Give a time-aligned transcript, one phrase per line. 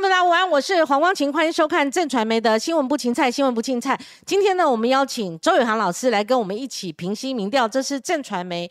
[0.00, 4.00] 朋友们，大家午安，我是黄光琴，欢迎收看正传媒的新闻不芹菜，新闻不芹菜。
[4.24, 8.70] 今天呢，我们邀请周宇航老师来跟我们一起平息民调，这是正传媒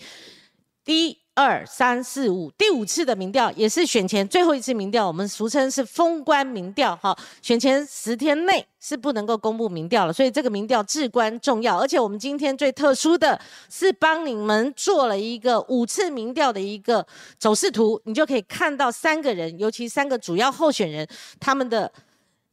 [0.83, 1.15] 第一。
[1.39, 6.93] 二三四五，第五次的民调也是选前最后一次民调，我们俗称是封关民调。
[6.97, 11.79] 哈，选前十天内是不能够公布民调了，所以这个民调至关重要。
[11.79, 21.07] 而且我们今天最特殊的是帮你们做了一个五次民调的一个走势图，你就可以看到三个人，尤其三个主要候选人
[21.39, 21.89] 他们的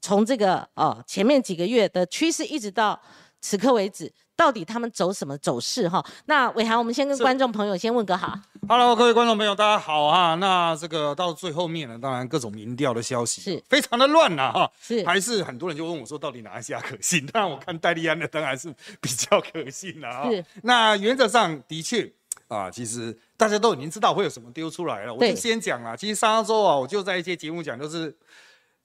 [0.01, 3.01] 从这个哦前面几个月的趋势，一直到
[3.41, 4.13] 此刻为止。
[4.37, 6.05] 到底他们走什么走势哈？
[6.27, 8.39] 那伟涵，我们先跟观众朋友先问个好。
[8.69, 10.35] Hello，各位观众朋友，大家好啊。
[10.35, 14.71] 那这个到最后面呢，当然各种民调的消息是非常的乱呐哈。
[14.81, 17.25] 是，还是很多人就问我说，到底哪一家可信？
[17.27, 20.29] 当然我看戴利安的当然是比较可信的啊。
[20.31, 20.45] 是。
[20.63, 22.13] 那原则上的确
[22.49, 25.15] 啊，其实大家都已经知道会有什么丢出来了。
[25.15, 28.15] 我就先讲了，其实上周啊，我就在一些节目讲，就是。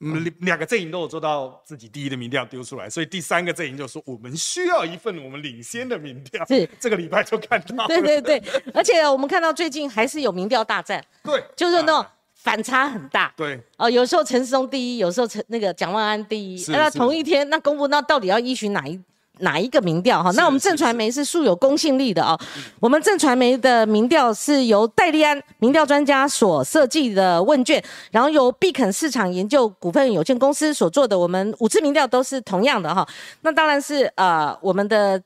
[0.03, 6.43] 嗯，两个阵营都有做到自己第一的民调丢出来，所以第三个阵营就说我们需要一份我们领先的民调。
[6.45, 7.85] 是 这个礼拜就看到。
[7.88, 8.41] 对 对对，
[8.73, 11.03] 而且我们看到最近还是有民调大战。
[11.23, 13.31] 对，就是那种反差很大。
[13.38, 13.59] 对。
[13.77, 16.71] 哦，有时候陈世忠第一，有时候陈那个蒋万安第一。
[16.71, 18.99] 那同一天那公布，那到底要依循哪一？
[19.42, 20.31] 哪一个民调哈？
[20.31, 22.39] 那我们正传媒是素有公信力的哦。
[22.80, 31.17] 我们正传媒的民调是由戴利安民调专家所设计的问卷，然后由必肯市场研究股份有限公司所做的。
[31.17, 33.08] 我们五次民调都是同样的哈。
[33.42, 35.22] 那当然是呃我们的。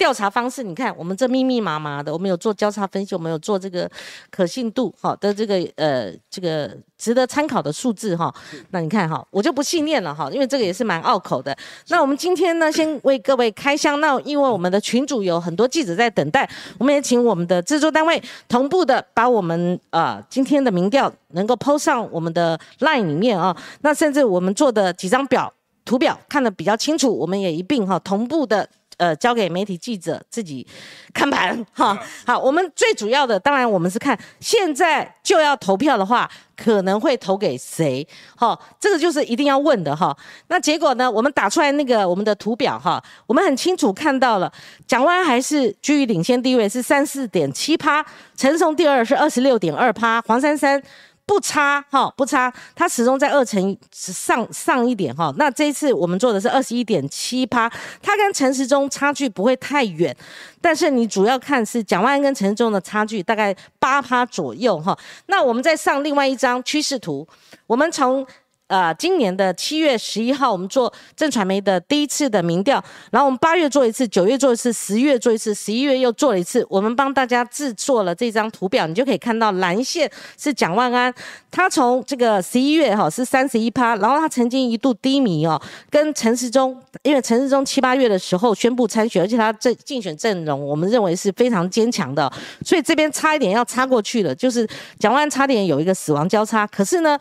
[0.00, 3.88] 调查方式，你看我们这密密麻麻的，我们有做交叉分析，我们有做这个
[4.30, 8.34] 可信度好的这个呃这个值得参考的数字哈。
[8.70, 11.54] 那你看哈，我就不细念了哈，因为这个也是蛮拗口的。
[11.88, 14.00] 那我们今天呢，先为各位开箱。
[14.00, 23.54] 那因为我们的群主有很多记者在等待，我们也请我们的制作单位同步的把我们呃今天的民调能够 PO 上我们的 LINE 里面啊。
[23.82, 25.52] 那甚至我们做的几张表
[25.84, 28.66] 图表看得比较清楚，我们也一并哈同步的。
[29.00, 30.66] 呃，交给媒体记者自己
[31.14, 31.98] 看盘 哈。
[32.26, 38.06] 好，我们最主要的，当然我们是看现在就要投票的话，可能会投给谁？
[38.36, 40.14] 哈，这个就是一定要问的哈。
[40.48, 41.10] 那结果呢？
[41.10, 44.52] 我们打出来那个我们的图表哈，我们很清楚看到了，
[44.86, 48.04] 蒋万还是居于领先地位，是三四点七趴，
[48.36, 50.82] 陈松第二是二十六点二趴，黄珊珊。
[51.30, 55.32] 不差哈，不差，它始终在二成上上一点哈。
[55.36, 57.70] 那这一次我们做的是二十一点七趴，
[58.02, 60.14] 它跟陈时中差距不会太远，
[60.60, 64.98] 但是你主要看是蒋万安跟陈时中的差距大概八趴左右哈。
[65.26, 67.24] 那我们再上另外一张趋势图，
[67.68, 68.26] 我们从。
[68.70, 76.64] 呃，今年的七月十一号，我们做正传媒的第一次的民调，然后我们八月做一次，九月做一次，十月做一次，十一月又做了一次。
[76.70, 80.08] 我们帮大家制作了这张图表，你就可以看到蓝线
[80.38, 81.12] 是蒋万安，
[81.50, 85.60] 他从这个十一月哈是三十一趴，然后他曾经一度低迷哦，
[85.90, 92.32] 跟陈时中，因为陈时中七八月的时候宣布参选，而且他这竞选阵容我们认为是非常坚强的，
[92.64, 94.64] 所以这边差一点要插过去了，就是
[95.00, 97.18] 蒋万安差点有一个死亡交叉，可是呢。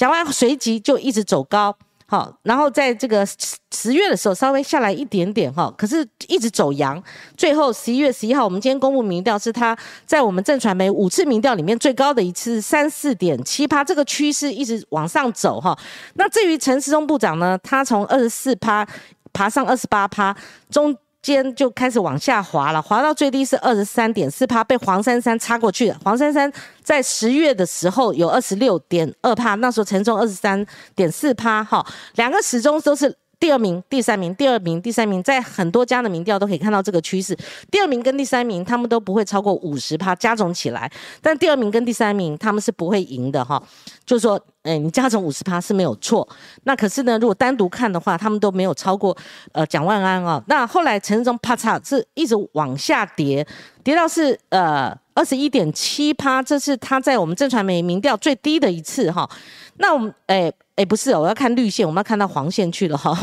[0.00, 3.36] 讲完随即就一直走高，好，然后在这个十
[3.70, 7.02] 十月的时候稍微下来一点点，哈，可是一直走阳，
[7.36, 15.78] 最后十一月十一号，我们今天公布民调是他在我们正传媒五次民调里面最高的一次三四点七趴，这个趋势一直往上走，哈。
[16.14, 18.88] 那至于陈时中部长呢，他从二十四趴
[19.34, 20.34] 爬上二十八趴，
[20.70, 20.96] 中。
[21.22, 25.96] 间就开始往下滑了，滑到最低是二十三点四帕，被黄珊珊插过去了。
[26.04, 30.64] 黄珊珊在十月的时候有二十六点二帕，那时候陈忠二十三
[30.94, 33.16] 点四帕，哈，两个始终都是。
[33.40, 37.34] 第二名、第三名、第二名、第三名，在很多家的民调都可以看到这个趋势。
[37.70, 40.92] 第二名跟第三名，他们都不会超过五十趴加总起来。
[41.22, 43.60] 但第二名跟第三名，他们是不会赢的哈。
[44.04, 46.28] 就是说，哎，你加总五十趴是没有错。
[46.64, 49.16] 那可是呢，如果单独看的话，他们都没有超过
[49.52, 50.42] 呃蒋万安啊。
[50.46, 53.46] 那后来陈忠啪嚓是一直往下跌，
[53.82, 59.28] 跌到是呃二十一点七趴，这是他在我们正传媒民调最低的一次哈。
[59.76, 60.50] 那我们哎。
[60.76, 63.14] 哎，不是哦，我要看绿线，我们要看到黄线去了哈，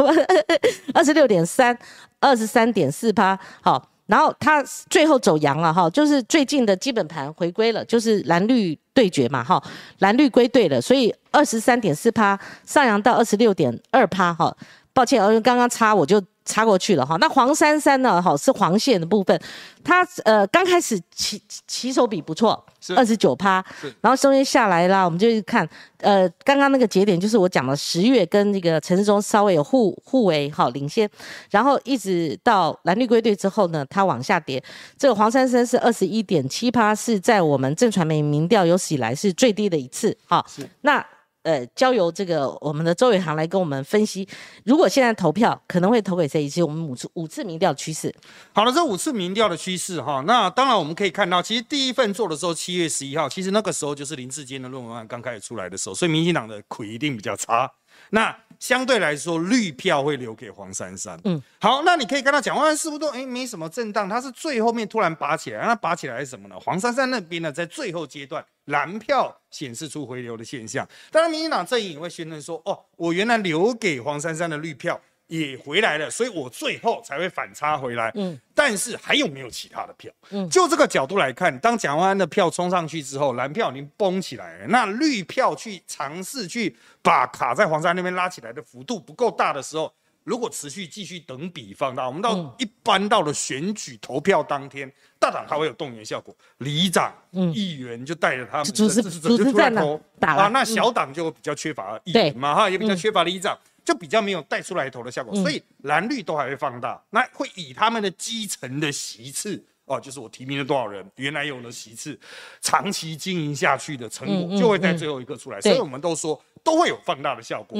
[0.93, 1.75] 二十六点三，
[2.19, 9.59] 二十三点四八，好，然后它最后走阳了哈，就是最近的基本盘回归了，就是蓝绿对决嘛哈，
[9.99, 14.55] 蓝绿归队了，所以二十三点四趴上扬到二十六点二趴哈，
[14.97, 16.19] 抱歉，因为刚刚插我就。
[16.47, 18.21] 插过去了哈，那黄珊珊呢？
[18.21, 19.37] 哈，是黄线的部分，
[19.83, 22.65] 它呃刚开始起起手比不错，
[22.95, 23.61] 二十九趴，
[23.99, 25.67] 然后中间下来啦，我们就看
[25.99, 31.09] 呃刚刚那个节点，就是我讲的十月跟那个陈志忠稍微有互互为哈领先，
[31.51, 34.63] 然后一直到蓝绿归队之后呢，它往下跌。
[34.97, 40.45] 这个黄珊珊是二十一点七趴，是在我们正传媒民调有史以来是最低的一次哈。
[40.79, 41.05] 那。
[41.47, 44.27] 呃，交由这个我们的周伟航来跟我们分析，
[44.65, 46.43] 如果现在投票可能会投给谁？
[46.43, 48.13] 以及我们五次五次民调趋势。
[48.51, 57.71] 好了，这五次民调的趋势哈，那当然我们可以看到，其实第一份做的时候七月十一号，其实那个时候就是林志坚的论文案刚开始出来的时候，所以民进党的苦一定比较差。
[58.09, 61.19] 那相对来说，绿票会留给黄珊珊。
[61.23, 64.07] 嗯，好，那你可以跟他讲，话，是不是都哎没什么震荡？
[64.07, 66.59] 他是最后面突然拔起来，那拔起来是什么呢？
[66.59, 70.87] 黄珊珊那边呢，在最后阶段蓝票显示出回流的现象。
[71.11, 74.99] 当然，民进党阵营也会宣称说，哦，我原来留给黄珊珊的绿票。
[75.27, 78.11] 也回来了，所以我最后才会反差回来。
[78.15, 80.11] 嗯，但是还有没有其他的票？
[80.29, 84.67] 嗯，就这个角度来看，当蒋万安的票冲上去之后，蓝票已经崩起来了。
[84.67, 89.93] 那绿票去尝试去把卡在黄山那边拉起来的幅度不够大的时候，
[90.23, 94.89] 如果持续继续等比放大，我们到一般到了选举投票当天，
[95.19, 103.57] 大党还会有动员效果，里长、议员就带着他们支持者就出来投啊，那小党就比较缺乏议员嘛哈，也比较缺乏里长。
[103.87, 112.19] 就比较没有带出来头的效果，所以蓝绿都还会放大，那会以他们的基层的席次哦，就是我提名了多少人，原来有的席次，
[112.59, 117.79] 长期经营下去的成果就会在最后一刻出来，所以我们都说都会有放大的效果。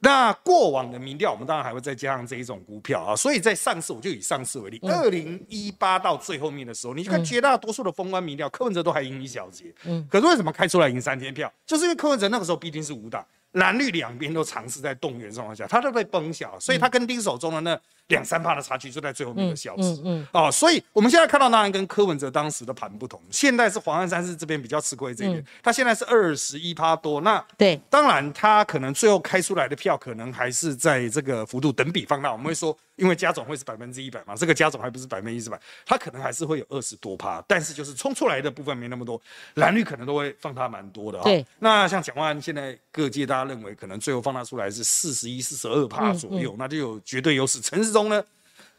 [0.00, 11.50] 那过往的民调，我们当然还会再加上这一种股票啊，所以在上次我就以上次为例，二零一八到最后面的时候，你看绝大多数的封关民调，柯文哲都还赢一小节，嗯，可是为什么开出来赢三千票？
[11.64, 13.26] 就是因为柯文哲那个时候毕竟是五党。
[13.52, 20.00] 蓝绿两边都尝试在动员状况下，他都被崩小，所以他跟丁守中的那两三趴的差距就在最后面的消失。
[20.04, 27.20] 嗯哦，所以我们现在看到当然跟柯文哲当时的盘不同，现在是黄安山是这边比较吃亏这一点，他现在是二十一趴多。
[27.22, 32.76] 那对，当然他可能最后开出来的票可能还是在这个幅度等比放大，我们会说。
[33.00, 39.20] 因为加总会是百分之一百嘛，这个加总还不是百分之一百，它可能还是会有二十多趴，但是就是冲出来的部分没那么多，
[39.54, 41.24] 蓝绿可能都会放大蛮多的哈。
[41.24, 47.58] 对，那像蒋万安现在各界大家认为可能最后放大出来是四十一、四十二趴左右，那就有绝对优势。
[47.60, 48.22] 陈世忠呢，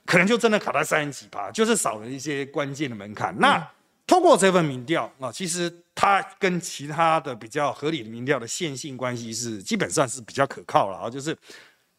[0.05, 3.35] 可能就真的卡在三十几趴，就是少了一些关键的门槛。
[3.39, 3.67] 那
[4.05, 11.35] 通过这份民调啊，其实它跟其他的比较合理的民调的线性关系是基本上是比较可靠了啊，就是。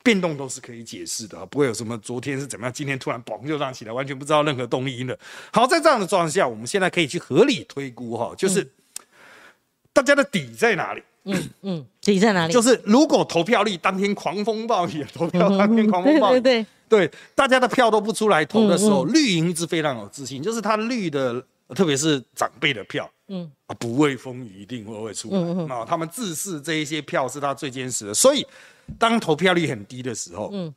[0.03, 5.19] 变动都是可以解释的，不会有什么昨天是怎么样，今天突然嘣就涨起来，完全不知道任何动因的。
[5.53, 8.69] 好，在这样的状况下，我们现在可以去合理推估哈，就是
[9.93, 11.03] 大家的底在哪里？
[11.25, 12.53] 嗯嗯，底在哪里？
[12.53, 21.41] 就是如果投票率当天狂风暴雨，投票当天狂风暴雨， 对对对，大家的票都不出来投的时候，绿营一直非常有自信，就是他绿的，
[21.77, 28.45] 特别是长辈的票，嗯啊，不畏风雨一定会会出来啊，他们自视这一些票是他最坚实的，所以。
[28.99, 30.73] 当投票率很低的时候，嗯，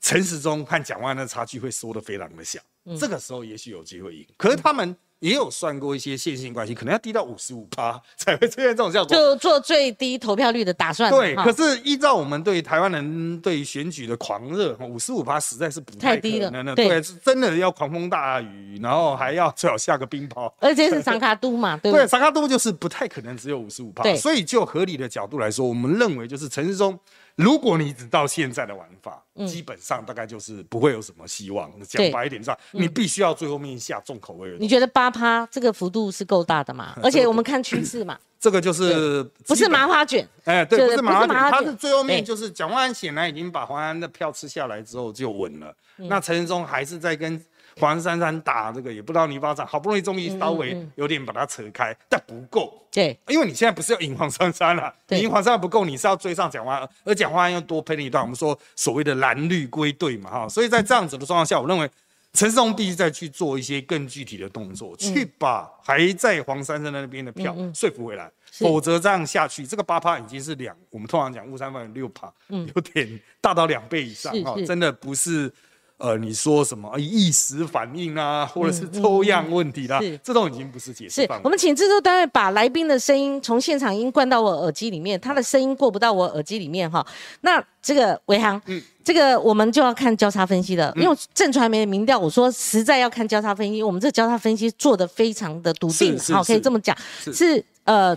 [0.00, 2.60] 陈时中和蒋万安的差距会缩得非常的小，
[2.98, 4.26] 这个时候也许有机会赢。
[4.36, 9.14] 可是他们也有算过一些线性关系，可能要低到五十五趴才会出现这种效果。
[9.14, 11.10] 就做最低投票率的打算。
[11.10, 16.50] 对，可是依照我们对台湾人对选举的狂热，五十五趴实在是不太低了。
[16.74, 22.06] 对，是真的要狂风大雨，然后还要最好下个冰雹，而且是长卡都嘛， 对对？
[22.06, 24.02] 长卡都就是不太可能只有五十五趴。
[24.16, 26.98] 所以就合理的角度来说，我们认为就是陈时中。
[27.36, 31.70] 如果你只到现在的玩法，基本上大概就是不会有什么希望。
[31.86, 34.56] 讲白一点，上你必须要最后面下重口味。
[34.58, 36.96] 你觉得八趴这个幅度是够大的吗？
[37.02, 40.26] 而且 我们看趋势嘛， 这个就是不是麻花卷？
[40.44, 45.74] 哎，对，不是麻花卷，他是最后面就是蒋万安显然已经把黄安的票吃下来之后就稳了。
[45.96, 47.42] 那陈仁忠还是在跟。
[47.78, 52.84] 黄珊珊打这个也不知道泥巴掌，好不容易终于稍微有点把它扯开，但不够。
[52.90, 58.22] 对，因为你现在不是要赢黄珊珊了，赢黄珊珊不够，你是要追上蒋万安，而蒋万安又多喷了一段。
[58.22, 61.90] 我们说所谓的蓝绿归队嘛，哈，所以在这样子的状况下，我认为
[62.32, 75.52] 陈世忠必须再去做一些更具体的动作，去把还在黄珊珊那边的票说服回来，否则这样下去，这个八趴已经是两，我们通常讲雾山万六趴，有点大到两倍以上，哈，真的不是。
[76.00, 81.22] 呃，你说什么一时反应啊，或者是抽样问题啦，这都已经不是解释。
[81.22, 87.06] 是我们请制作单位把来宾的声音从现场音灌到我耳机里面，他的声音过不到我耳机里面哈。
[87.42, 96.96] 那这个伟航，嗯，这个我们就要看交叉分析了，因为正传媒的民调，我说实在要看交叉分析，我们这交叉分析做的非常的笃定，好，可以这么讲，
[97.30, 98.16] 是呃，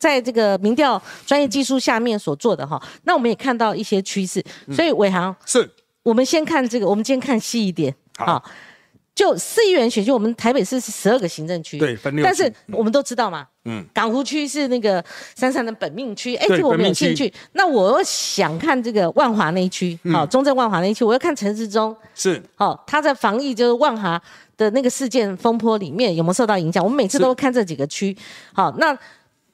[0.00, 2.82] 在这个民调专业技术下面所做的哈。
[3.04, 5.70] 那我们也看到一些趋势，所以伟航是。
[6.08, 7.94] 我们先看这个，我们今天看细一点。
[8.16, 8.42] 好，
[9.14, 12.24] 就四亿元选区，我们台北市是十二个行政区，对，分六。
[12.24, 15.04] 但是我们都知道嘛，嗯，港湖区是那个
[15.36, 17.30] 珊珊的本命区，哎，这个我们有兴趣。
[17.52, 21.94] 那我想看这个万华那一区，好，中正万华那一区，我要看陈时中。
[22.14, 24.20] 是，好，他在防疫就是万华
[24.56, 26.82] 的那个事件风波里面有没有受到影响？
[26.82, 28.16] 我们每次都看这几个区，
[28.54, 28.96] 好，那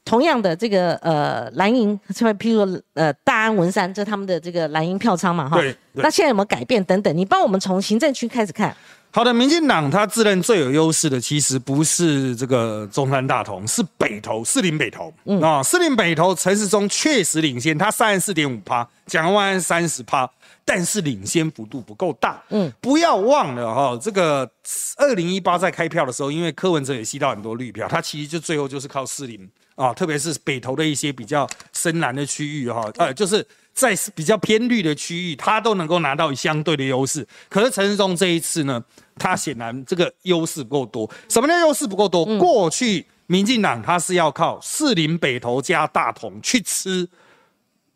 [0.04, 1.98] 同样的这个呃蓝营，
[2.38, 5.56] 譬如呃大安文山，这他们的这个蓝营票仓嘛哈。
[5.56, 5.76] 对。
[5.94, 7.16] 那现在有没有改变等等？
[7.16, 8.76] 你帮我们从行政区开始看。
[9.12, 15.14] 好的，民进党他自认最有优势的，其实不是这个中山大同，是北投四林北投。
[15.24, 20.28] 嗯啊，四林北投陈时中确实领先，他三十四点五趴，蒋万安三十趴，
[20.64, 22.42] 但是领先幅度不够大。
[22.50, 24.50] 嗯，不要忘了哈，这个
[24.96, 33.46] 二零一八在开票的时候，因为柯文哲也吸到很多绿票，他其实就最后就是靠四林啊，特别是北投的一些比较深蓝的区域哈，呃，就是。
[33.74, 37.26] 在比较偏绿的区域，他都能够拿到相对的优势。
[37.48, 38.80] 可是陈世忠这一次呢，
[39.16, 41.10] 他显然这个优势不够多。
[41.28, 42.24] 什么叫优势不够多？
[42.38, 47.08] 过去民进党他是要靠士林北投加大同去吃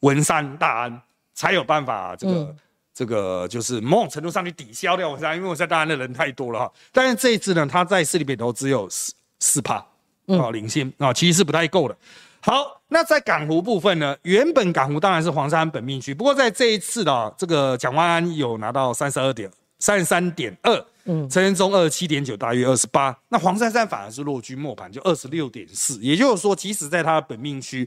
[0.00, 1.00] 文山大安，
[1.32, 2.56] 才有办法这个
[2.92, 6.73] 这个就是某种程度上去抵消掉文山，因为文山大安的人太多了哈。
[6.90, 9.87] 但是这一次呢，他在士林北投只有四四趴
[10.28, 11.97] 啊领先啊，其实是不太够的。
[12.40, 14.16] 好，那在港湖部分呢？
[14.23, 23.14] 原本港湖当然是黄山本命区，不过在这一次的这个蒋万安有拿到三十二点三十三点二，嗯，陈仁忠二十七点九，大约二十八。
[23.28, 25.99] 那黄珊珊反而是落居末盘，就二十六点四。
[26.00, 27.87] 也就是说，即使在他的本命区，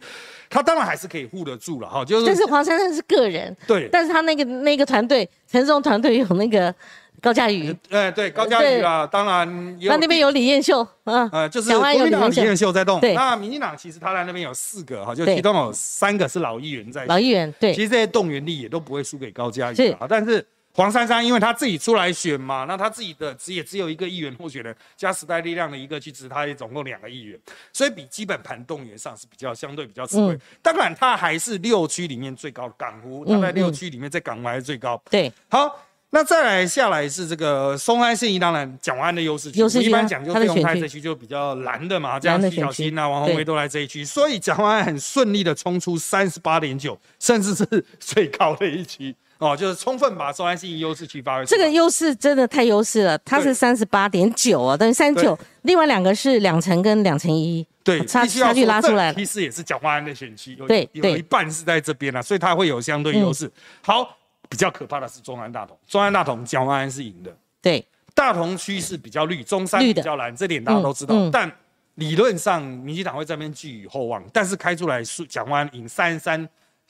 [0.49, 2.03] 他当然还是可以护得住了哈。
[2.03, 6.75] 就是，但是黄珊珊是个人，对，但是他那个那个团队，陈仁忠团队有那个。
[7.19, 12.71] 高嘉瑜，哎，对，高嘉瑜啊，当然，那那边有李彦秀，嗯，呃，就是国民党李彦秀。
[12.71, 27.39] 在动，那民进党其实他在那边有四个哈，就其中有三个是老议员在，老议员，对，其实这些动员力也都不会输给高嘉瑜啊，但是黄珊珊因为他自己出来选嘛，那他自己的只也只有一个议员候选人，加时代力量的一个去支持他，也总共两个议员，
[27.71, 35.77] 所以比基本盘动员上是比较相对比较吃亏，当然他还是六区里面最高的港湖，他在六区里面在港湖还是最高，对，好。
[36.13, 47.65] 那再来下来是这个松安信义，当然蒋万安的优势区，一般讲就费用派这区就比较蓝的嘛，这样徐小新啊、王宏威都来这一区，所以蒋万安很顺利的冲出三十八点九，甚至是
[47.97, 49.15] 最高的一区。
[49.37, 51.45] 哦，就是充分把松安信义优势区发挥。
[51.45, 63.49] 这个优势真的太优势了，它是三十八点九啊，等于三九，另外两个是两成跟两成一，对，差差距拉出来了，其实也是蒋万安的选区，对，有一半是在这边啊，所以它会有相对优势。
[63.81, 64.17] 好。
[64.51, 67.33] 比较可怕的是中安大同，中安大同蒋万安是赢的。
[67.61, 71.15] 对，大同区是比较绿，中山比较蓝，这点大家都知道。
[71.31, 71.49] 但
[71.95, 76.49] 理论上，民进党会这边寄予厚望，但是开出来是蒋万安赢三十三，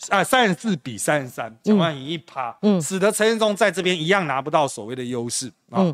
[0.09, 5.51] 啊，三十四比三十三，蒋万安赢一趴，嗯，使得陈建忠在这边一样拿不到所谓的优势。
[5.69, 5.93] 嗯，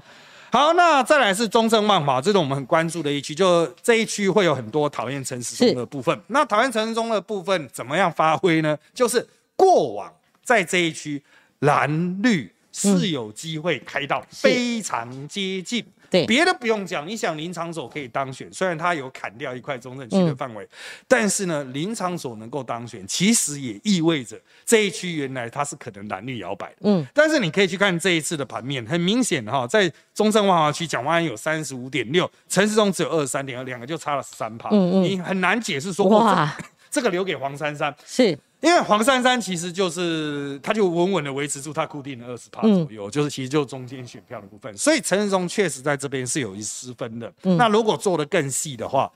[0.54, 6.18] 好，那再来是中正万华，这种我们很关注的一区，就这一区会有很多讨厌陈时中的部分。
[6.28, 8.78] 那讨厌陈时中的部分怎么样发挥呢？
[8.94, 10.14] 就是过往
[10.46, 11.22] 在这一区。
[11.60, 17.08] 蓝绿是有机会开到非常接近，对，别的不用讲。
[17.08, 20.68] 你想林场所可以当选，虽然他有砍掉一块中正区的范围，
[21.08, 26.76] 但是呢，林场所能够当选，其实也意味着这一区原来它是可能蓝绿摇摆的。
[26.82, 34.70] 嗯，但是你可以去看这一次的盘面，很明显哈，在中正万华区，蒋万安有三十五点六，陈世忠只有二十三点二，两个就差了十三趴。
[34.70, 36.56] 嗯嗯，你很难解释说哇，
[36.92, 38.38] 这个留给黄珊珊是。
[38.62, 47.32] 因为黄珊珊其实就是，他就稳稳的维持住他固定的二十趴左右，就是其实就中间选票的部分，所以陈仁忠确实在这边是有一失分的。
[47.42, 49.12] 那如果做的更细的话。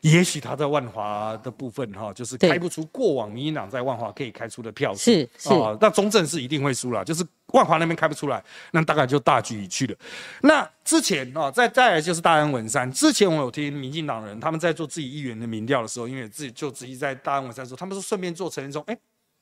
[0.00, 9.96] 也许他在万华的部分哈，就是开不出过往民进党在万华可以开出的票数，是是啊，那中正是一定会输了，就是万华那边开不出来，那大概就大局已去了。
[10.42, 18.96] 那之前啊，再再来就是大安文山，之前我有听民进党人他们在做自己议员的民调的时候，因为自己就自己在大安文山说，他们说顺便做陈建忠，哎。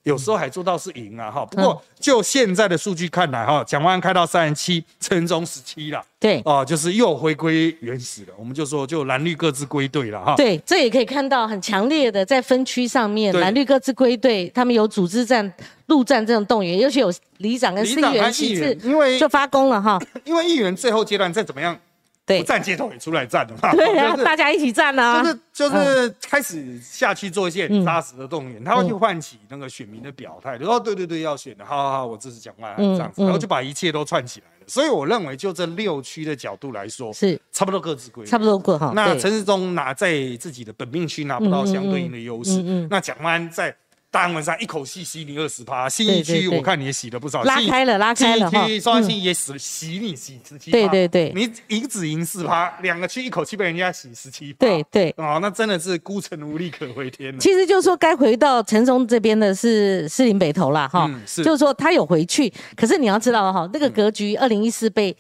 [0.07, 1.45] 有时候还做到是赢啊，哈。
[1.45, 6.01] 不过就现在的数据看来，哈，蒋万安开到三十七，陈忠十七了。
[6.21, 8.29] 对，哦，就是又回归原始了。
[8.39, 10.35] 我们就说，就蓝绿各自归队了，哈。
[10.37, 15.53] 对，这也可以看到很强烈的在分区上面，蓝绿各自归队，他们有组织战、
[15.87, 20.01] 陆战这种动员，尤其有里长跟市议员因为就发功了，哈。
[20.25, 21.77] 因为议员最后阶段再怎么样。
[22.27, 23.73] 不站街头也出来站了嘛？
[23.73, 25.23] 对啊， 大家一起站啊！
[25.23, 34.65] 就是就是开始下去做一些很扎实的动员，他会去唤起那个选民的表态，就说对对对，要选的，好好好，我支持蒋万安这样子，然后就把一切都串起来了。
[34.67, 38.93] 所以我认为，就这六区的角度来说，是差不多各自归，差不多各哈。
[38.97, 43.75] 那陈世忠拿在自己的本命区拿不到相对应的优势，那蒋万安在。
[44.17, 57.39] 大安文山一口气吸你二十趴，新一区我看你也洗了不少，拉开了拉开了哈，双新也洗洗你洗十七对对对，你一只赢四趴，两个区一口气被人家洗十七趴，对对，哦，那真的是孤城无力可回天了。
[57.39, 61.07] 其实就是说该回到陈松这边的是士林北投啦哈，
[61.45, 65.15] 就是说他有回去，可是你要知道哈，那个格局二零一四被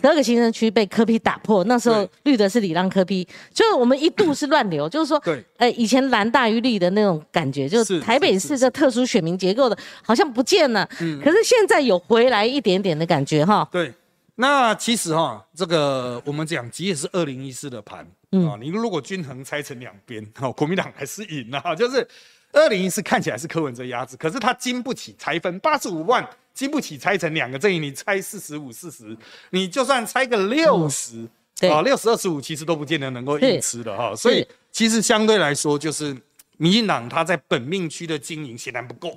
[0.00, 13.68] 十二个行政区被科批打破，那时候绿的是李浪科批，就是我们一度是乱流，就是说，对，呃，以前蓝大于绿的那种感觉，就是台北市这特殊选民结构的，好像不见了，嗯，可是现在有回来一点点的感觉哈。
[13.72, 13.92] 对，
[14.36, 22.06] 那其实哈，这个我们讲，即使是二零一四的盘啊，你如果均衡拆成两边，哈，国民党还是赢了，就是
[22.52, 29.16] 二零一四看起来是柯文哲压制，可是他经不起拆分，八十五万经不起拆成两个阵营，你拆四十五四十，
[29.50, 31.28] 你就算拆个六十。
[31.62, 36.16] 啊，六十二十五其实都不见得能够硬吃的哈，所以其实相对来说，就是
[36.58, 39.08] 民进党他在本命区的经营显然不够，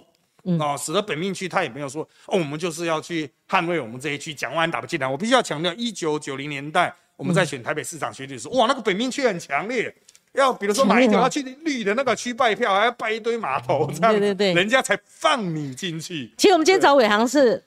[0.57, 5.05] 啊，使得本命区他也没有说哦，我们就是要去捍卫我们这一区，蒋万安打不进来。
[5.05, 9.93] 我必须要强调，一九九零年代我们在选台北市长选举时，哇，那个本命区很强烈，
[10.33, 16.31] 要比如说买一条要去绿的那个区拜票，还要拜一堆码头，这样对对对，人家才放你进去。
[16.37, 17.63] 其实我们今天找伟航是。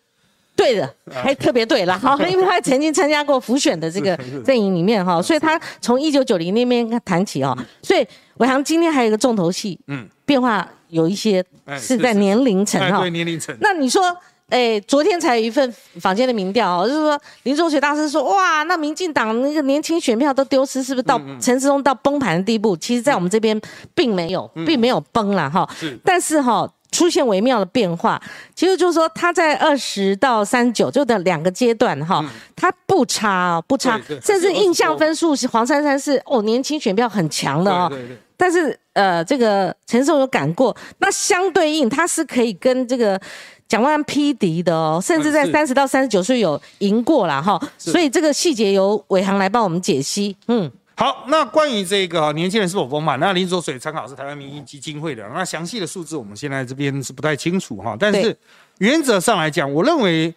[0.57, 8.07] 对的，还特别对了哈， 因为他曾经参加过浮选的这个阵营里面哈，所以他从一九九零那边谈起哦，所以
[8.37, 11.45] 我想今天还有一个重头戏，嗯，变化有一些
[11.79, 13.55] 是在年龄层哈，对年龄层。
[13.61, 14.17] 那你说，
[14.49, 22.77] 哎，昨天才有一份坊间的民调哦，就是说林中学大师说，哇，那民进党那个年轻选票都丢失，是不是到陈时中到崩盘的地步？
[22.77, 23.61] 其实，在我们这边
[23.95, 26.71] 并没有，并没有崩了哈，是，但是哈。
[26.95, 28.23] 出现微妙的变化，
[28.55, 32.25] 其实就是说他在二十到三十九就的两个阶段哈，
[32.55, 37.93] 他不差不差，甚至印象分数是黄珊珊是哦年轻选票很强的哦，
[38.37, 43.21] 但是呃这个陈胜有赶过，那相对应他是可以跟这个
[43.67, 50.71] 蒋万安匹敌的哦，甚至在三十到三十九岁有赢过了哈，所以这个细节由伟航来帮我们解析，嗯。
[50.97, 57.97] 好，那关于这个年轻人是否丰满，那林卓水参考是台湾民意基金会的，那详细的数字我们现在这边是不太清楚哈。
[57.99, 58.37] 但是
[58.79, 60.33] 原则上来讲，我认为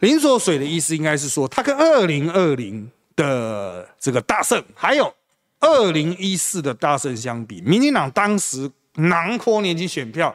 [0.00, 5.14] 林卓水的意思应该是说，他跟二零二零的这个大胜，还有
[5.60, 10.34] 二零一四的大胜相比，民进党当时囊括年轻选票。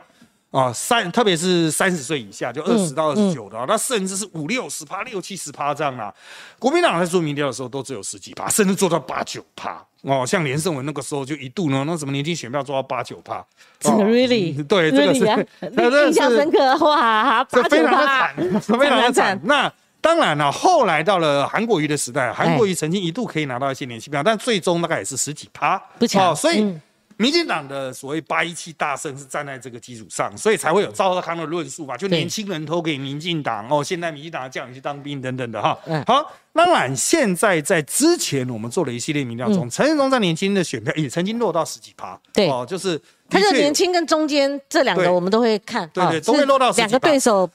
[0.51, 6.11] 啊，三特别是三十岁以下，就二十到二十九的，那甚至是五六十趴、六七十趴这样啦。
[6.57, 9.79] 国民党在做民调的时候，都只有十几趴，甚至做到八九趴。
[10.01, 13.45] 哦，像连胜文那个时候就一度呢，那什么年轻选票做到八九趴。
[13.83, 14.65] Really？
[14.65, 15.19] 对，这个是，
[16.07, 19.39] 印象深刻哇，八九趴，非常的 惨。
[19.43, 26.35] 那当然了，后来到了韩国瑜的时代，韩国瑜曾经一度可以拿到一些年轻票，但最终大概也是十几趴，不强。
[26.35, 26.75] 所以。
[27.21, 35.77] 民进党的所谓八一七大胜是站在这个基础上，所以才会有赵少康的论述嘛，就年轻人投给民进党哦，现在民进党叫你去当兵等等的哈。
[36.07, 42.49] 好，当然现在在之前我们做了一系列民调中，陈建忠在年轻的选票也曾经落到十几趴，对。
[42.49, 42.97] 哦，就是
[43.29, 47.49] 他就年轻跟中间这两个我们都会看，对对，都会落到两个对手。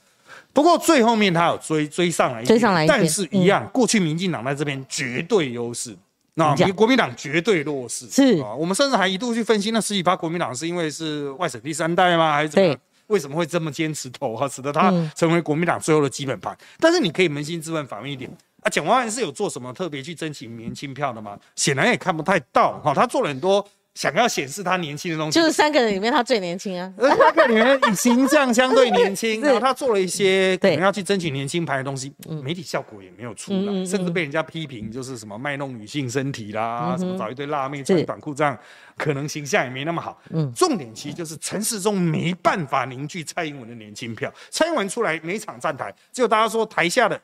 [0.52, 5.96] 不过最后面他有追追上来，追上来，但是一样，过去民进党在这边绝对优势。
[6.34, 12.76] 那国民党绝对弱势是啊，我们甚至还一度去分析那十几趴国民党是因为是外省第三代吗，还是怎么？
[13.08, 16.56] 为什么会这么坚持投哈，使得他成为国民党最后的基本盘？
[16.80, 18.30] 但是你可以扪心自问反问一点
[18.62, 21.38] 啊，蒋万安是有做什么特别去争取年轻票的吗？
[21.54, 23.64] 显然也看不太到哈，他做了很多。
[23.94, 26.92] 想要显示他年轻的东西，就是三个人里面他最年轻啊。
[26.98, 38.58] 三个里面形象相对年轻， 然后他做了一些可能要去争取年轻牌的东西，媒体效果也没有出来，甚至被人家批评就是什么卖弄女性身体啦，什么找一堆辣妹穿短裤这样，
[38.96, 40.20] 可能形象也没那么好。
[40.30, 47.20] 嗯，重点其实就是陈世忠没办法凝聚蔡英文的年轻票，蔡英文出来每场站台，只有大家说台下的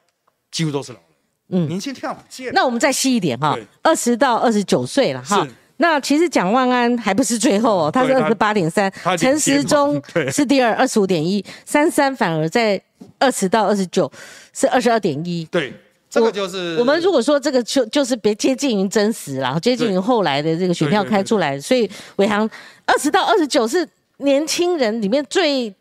[0.52, 1.00] 几乎都是老
[1.48, 2.52] 人，嗯，年轻票不见。
[2.54, 5.44] 那我们再细一点哈，二十到二十九岁了哈。
[5.82, 12.80] 那其实蒋万安还不是最后哦，他是二十八点三，陈时中是第二二十五点一， 三三反而在
[13.18, 14.10] 二十到二十九
[14.52, 15.44] 是二十二点一。
[15.50, 15.72] 对，
[16.08, 22.48] 这个就是我们如果说这个就就是别接近于真实啦，接近于后来的这个选票开出来，所以伟航
[22.84, 23.88] 二十到二十九是
[24.18, 25.74] 年轻人里面最。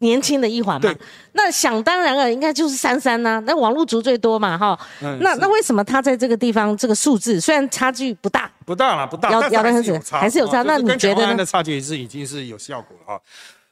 [0.00, 0.94] 年轻的一环嘛，
[1.32, 3.42] 那想当然了，应该就是三三呐。
[3.46, 4.78] 那网络族最多嘛，哈。
[5.20, 10.62] 那那为什么他在这个地方这个数字虽然差距不大，不大了，不大，咬咬的很死，还是有差。
[10.62, 13.22] 那你觉得的差距是已经是有效果了哈。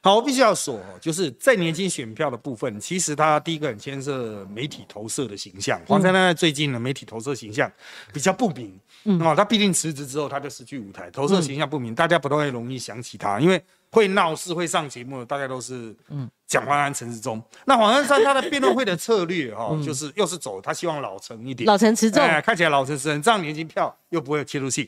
[0.01, 5.81] 好，我必须要说，就是在年轻选票的部分，其实他第一个很牵涉媒体投射的形象。
[5.87, 7.71] 黄珊珊最近的媒体投射形象
[8.13, 13.61] 比较不明，嗯，哦，他毕竟辞职之后他就失去舞台，投射形象不明，大家不太容易想起他，因为。
[13.95, 17.41] 会闹事、会上节目的，大概都是嗯，蒋万安、陈时中。
[17.63, 24.85] 那黄珊珊他的辩论会的策略哈，就是又是走他希望老成一点，老成持重，看起来老成持重，这样年轻票又不会有切入性。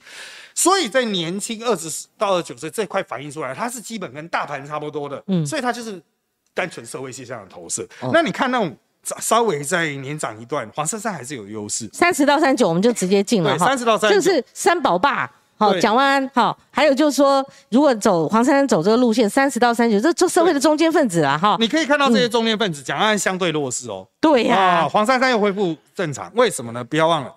[0.53, 6.01] 所以在年轻二十到二十九岁这块反映出来，他是基本跟大盘差不多的，嗯，所以他就是
[6.53, 7.87] 单纯社会现象的投射。
[8.11, 8.75] 那你看那种
[9.21, 11.89] 稍微再年长一段，黄珊珊还是有优势。
[11.93, 15.31] 三十到三十九，我们就直接进了哈，三十到三十九，就是三宝爸。
[15.57, 24.07] 好，蒋万安好，还有就是说，如果走黄珊珊走这个路线，三十到三十九，这这社会的中间分子啊，哈，你可以看到这些中间分子，蒋万安相对弱势哦。
[24.21, 26.83] 对呀，黄珊珊又恢复正常，为什么呢？
[26.83, 27.33] 不要忘了，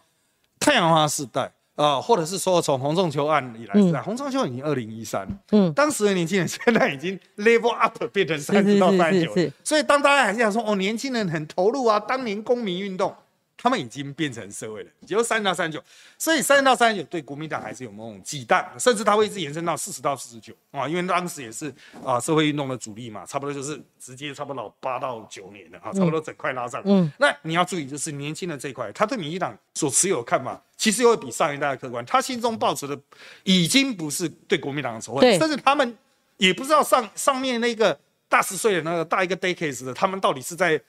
[0.58, 13.14] 太阳花时代啊，或者是说从洪仲秋案以来，是洪仲秋已经二零一三，嗯，当时的年轻人现在已经 level up 变成三十到三十九，所以当大家还是想说，哦，年轻人很投入啊，当年公民运动。
[13.62, 15.84] 他们已经变成社会了，只有三到三十九，
[16.16, 21.70] 所以三到三十九对国民党还是有某种忌惮，甚至他会一直延伸到四十到四十九啊，因为当时也是
[22.02, 26.80] 啊社会运动的主力嘛，差不多就是直接差不多八到九年的啊，差不多整块拉上。
[26.86, 32.98] 嗯，那你要注意，就是年轻的这一块，他对民进党所持有看法，其实又会比上一代的客观，他心中抱持的
[33.44, 35.98] 已经不是对国民党的仇恨，甚至他们
[36.38, 40.80] 也不知道上上面那个大十岁的那个大一个 decades 的，他们到底是在。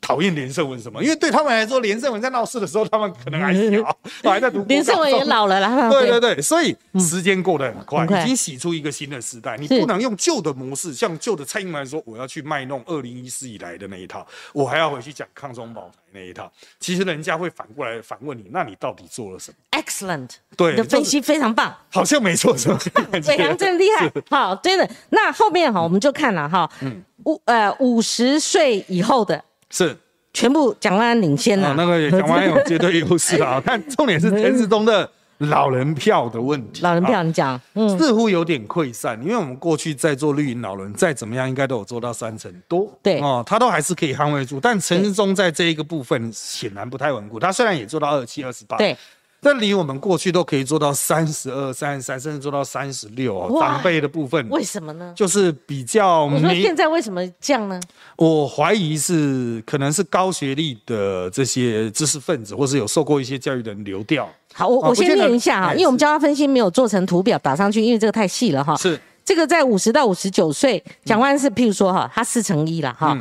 [0.00, 1.02] 讨厌连胜文什么？
[1.02, 3.98] 因为对他们来说，连胜文在闹事的时候，他们可能还小，
[4.30, 4.64] 还在读。
[4.68, 5.90] 连胜文也老了啦。
[5.90, 9.56] 对对对，所以时间过得很快，已经洗出一个新的时代。
[9.56, 16.50] 你不能用旧的模式，像旧的蔡英文说，我要去卖弄二零一四以来的那一套，我还要回去讲抗中保台那一套。
[16.78, 22.78] 其实人家会反过来反问你，那你到底做了什么？Excellent，对，你的分析非常棒，好像没错，是吧？
[23.26, 24.12] 伟良真厉害。
[24.30, 24.88] 好，真的。
[25.10, 29.42] 那后面哈，我们就看了哈，嗯，五呃五十岁以后的
[29.76, 29.96] 是。
[30.32, 33.58] 全部蒋万安领先了，那个蒋万安有绝对优势啊！
[33.64, 36.82] 但重点是陈时中的老人票的问题。
[36.82, 44.60] 老人票，你讲，嗯，似乎有点溃散，因为我们过去在做绿营老人，再怎么样应该都有做到三成多，对哦，他都还是可以捍卫住。
[44.60, 48.94] 但陈时中在这一个部分显然不太稳固，他虽然也做到二七二十八，对。
[49.40, 53.60] 但离我们过去都可以做到三十二、三十三，甚至做到三十六哦。
[53.60, 55.12] 长辈的部分，为什么呢？
[55.14, 56.24] 就是比较。
[56.24, 57.80] 我说现在为什么这样呢？
[58.16, 64.28] 我怀疑是可能是高学历的这些知识分子，或是有受过一些教育的人流掉。
[64.52, 68.74] 好，我我先念一下哈，因为我们交叉分析没有做成图表打上去，因为这个太细了哈。
[68.76, 73.16] 是这个在五十到五十九岁，蒋万是譬如说哈，他四乘一了哈。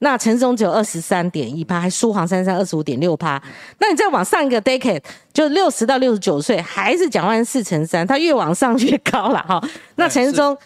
[0.00, 3.42] 那陈松只有二十三点一趴，还输黄珊珊二十五点六趴。
[3.78, 9.60] 那你再往上一个 decade，就六十到六十九岁，还是蒋万四乘三，他越往上越高了哈。
[9.96, 10.56] 那陈松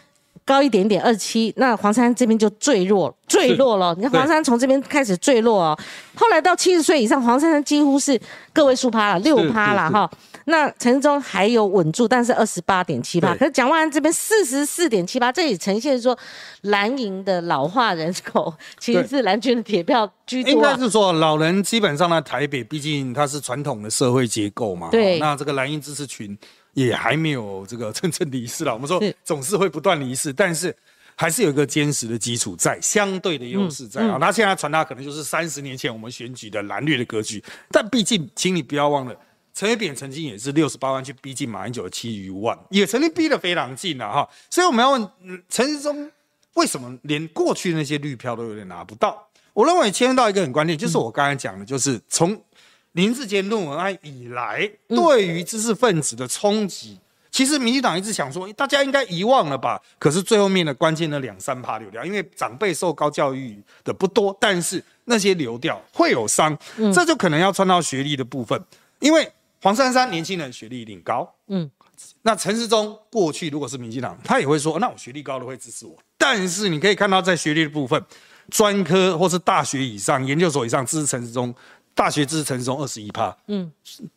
[0.44, 3.94] 高一点点二七，那黄珊这边就坠落坠落了。
[3.96, 5.78] 你看黄珊从这边开始坠落哦，
[6.14, 8.20] 后来到七十岁以上，黄珊珊几乎是
[8.52, 10.10] 个位数趴了，六趴了哈。
[10.46, 16.18] 那陈忠还有稳住，但是二十八点七八，可是蒋万安这边四十四点七八，这也呈现说
[16.62, 20.52] 蓝营的老化人口其实是蓝军的铁票居多。
[20.52, 25.18] 应该是说老人基本上呢，台北毕竟它是传统的社会结构嘛，对。
[25.18, 26.36] 那这个蓝营支持群
[26.74, 28.72] 也还没有这个真正离世了。
[28.72, 30.74] 我们说总是会不断离世，但是
[31.14, 34.16] 还是有一个坚实的基础在，相对的优势在啊。
[34.20, 39.14] 那现在传达可能就是三十年前我们选举的蓝绿的格局，但毕竟，请你不要忘了。
[39.54, 44.28] 陈水扁曾经也是六十八万去逼近马英九的七余万，也曾经逼得非常近了哈。
[44.48, 45.08] 所以我们要问
[45.48, 46.10] 陈时中，
[46.54, 49.28] 为什么连过去那些绿票都有点拿不到？
[49.52, 52.42] 我认为牵涉到一个很关键，就是我刚才讲的，就是从
[52.92, 56.98] 林志坚论文案以来，对于知识分子的冲击，
[57.30, 59.78] 其实民进党一直想说，大家应该遗忘了吧？
[59.98, 66.58] 可是最后面的关键的两三趴流掉，因为长辈受高教育的不多，但是那些流掉会有伤，
[66.94, 68.58] 这就可能要穿到学历的部分，
[68.98, 69.30] 因为。
[69.62, 71.70] 黄珊珊年轻人学历一定高，嗯，
[72.22, 75.96] 那陈时中过去如果是民进党，他也会说，那我学历高的会支持我。
[76.18, 78.04] 但是你可以看到，在学历的部分，
[78.50, 81.54] 专科或是大学以上、研究所以上支持陈时中，
[81.94, 83.70] 大学支持陈时中二十一趴，嗯，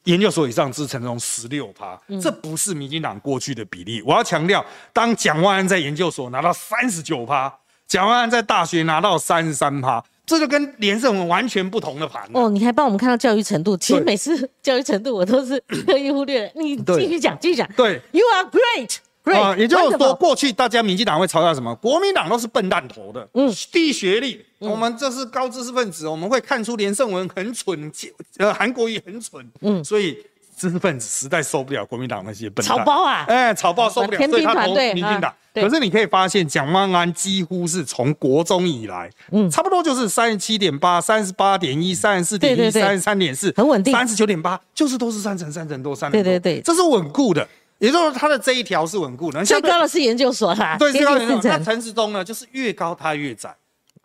[0.06, 4.02] 研究所以上支持陈时中十六趴，这不是民进党过去的比例。
[4.02, 7.56] 我要强调，当蒋万安在研究所拿到三十九趴，
[7.86, 10.04] 蒋万安在大学拿到三十三趴。
[10.26, 12.50] 这就跟连胜文完全不同的盘哦！
[12.50, 16.52] 你还帮我们看到教育程度，其实每次教育程度我都是刻意忽略。
[16.56, 17.70] 你继续讲，继续讲。
[17.78, 19.40] 对，You are great, great。
[19.40, 21.76] 啊，也就是说，过去大家民进党会嘲笑什么？
[21.76, 24.44] 国民党都是笨蛋头的，嗯，低学历。
[24.60, 27.92] 我们这是高知识分子，我们会看出连胜文很蠢，
[28.38, 30.18] 呃，韩国瑜很蠢，嗯，所以。
[30.56, 33.26] 知识分子实在受不了国民党那些笨蛋，草包啊！
[33.28, 35.34] 哎，草包受不了，所以他投民进党。
[35.54, 43.94] 可是你可以发现，蒋万安几乎是从国中以来，嗯，差不多就是三十七点八、三十八点一、三十四点一、三十三点四，很稳定。
[43.94, 47.48] 三十九点八就是都是三成、三成多、三成多，对对对，这是稳固的。
[47.80, 49.44] 也也就是说他的这一条是稳固的。
[49.46, 51.52] 最高的是研究所啦，对，最高研究所。
[51.52, 53.56] 那陈时中呢，就是越高它越窄。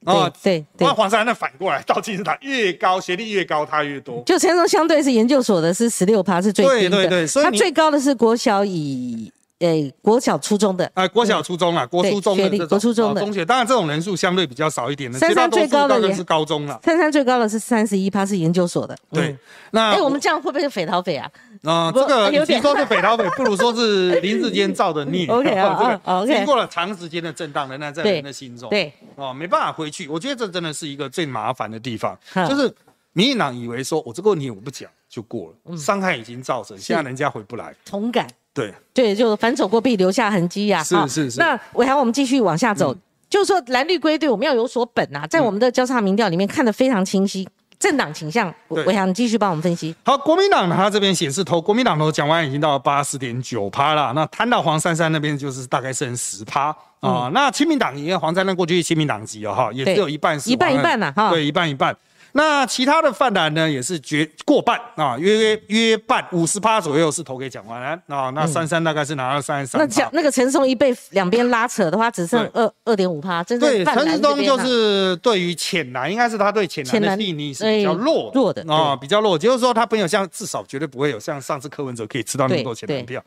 [0.07, 0.87] 哦，对对。
[0.87, 4.23] 那黄山那反过来，到金字塔越高，学历越高，它越多。
[4.25, 9.33] 就陈时中相对是研究所的是十六趴是最低的，对对对，所以它最高的是国小以。
[9.61, 15.19] 诶，国小、初中的，哎，国小、初中啊，国初中的国初中的中学，当然这种人数相对比较少一点的。
[15.19, 18.97] 三三最高的是高中了，三三最高的是三十一趴，是研究所的。
[19.13, 19.37] 对，
[19.73, 21.31] 那哎，我们这样会不会是匪逃匪啊？
[21.65, 25.27] 啊，这个与其说是匪逃匪，不如说是林志坚造的孽。
[25.31, 26.35] OK 啊，OK。
[26.35, 28.71] 经过了长时间的震荡，仍然在人的心中。
[28.71, 30.09] 对，哦，没办法回去。
[30.09, 32.19] 我觉得这真的是一个最麻烦的地方，
[32.49, 32.75] 就是
[33.13, 37.75] 民进党以为说我这个问题我不讲就过了，伤害已经造成，现在人家回不来。
[37.85, 38.27] 同感。
[38.61, 40.85] 对对，就反走过必留下痕迹呀。
[40.85, 41.41] 是是是。
[41.41, 42.95] 那伟航，我们继续往下走，
[43.29, 48.53] 就是说蓝绿归队，我们要有所本啊，在我们的交叉民调里面看得非常清晰，政党倾向。
[48.69, 49.95] 伟航，你继续帮我们分析。
[50.05, 57.31] 好，国民党他这边显示投国民党投蒋万已经到八十点九趴了，那摊到黄珊珊那边就是大概剩十趴啊。
[57.33, 61.31] 那亲民党因为黄珊珊过去是亲民党籍哦哈，也只有一半是一半一半呐哈。
[61.31, 61.97] 对，一半一半。
[62.33, 68.31] 那其他的泛蓝呢，也是绝过半啊，约约约半五十趴左右是投给蒋万安啊。
[68.31, 69.81] 那三三大概是拿了三十三。
[69.81, 73.43] 那蒋那个陈松一被两边拉扯的话，只剩二二点五趴。
[73.43, 79.37] 对，陈时中就是对于浅蓝，应该是他对浅蓝的定义是比较弱弱的啊，比较弱。
[79.37, 83.21] 就是说他没有像至少绝对不会有像上次柯文哲可以吃到那么多浅蓝票。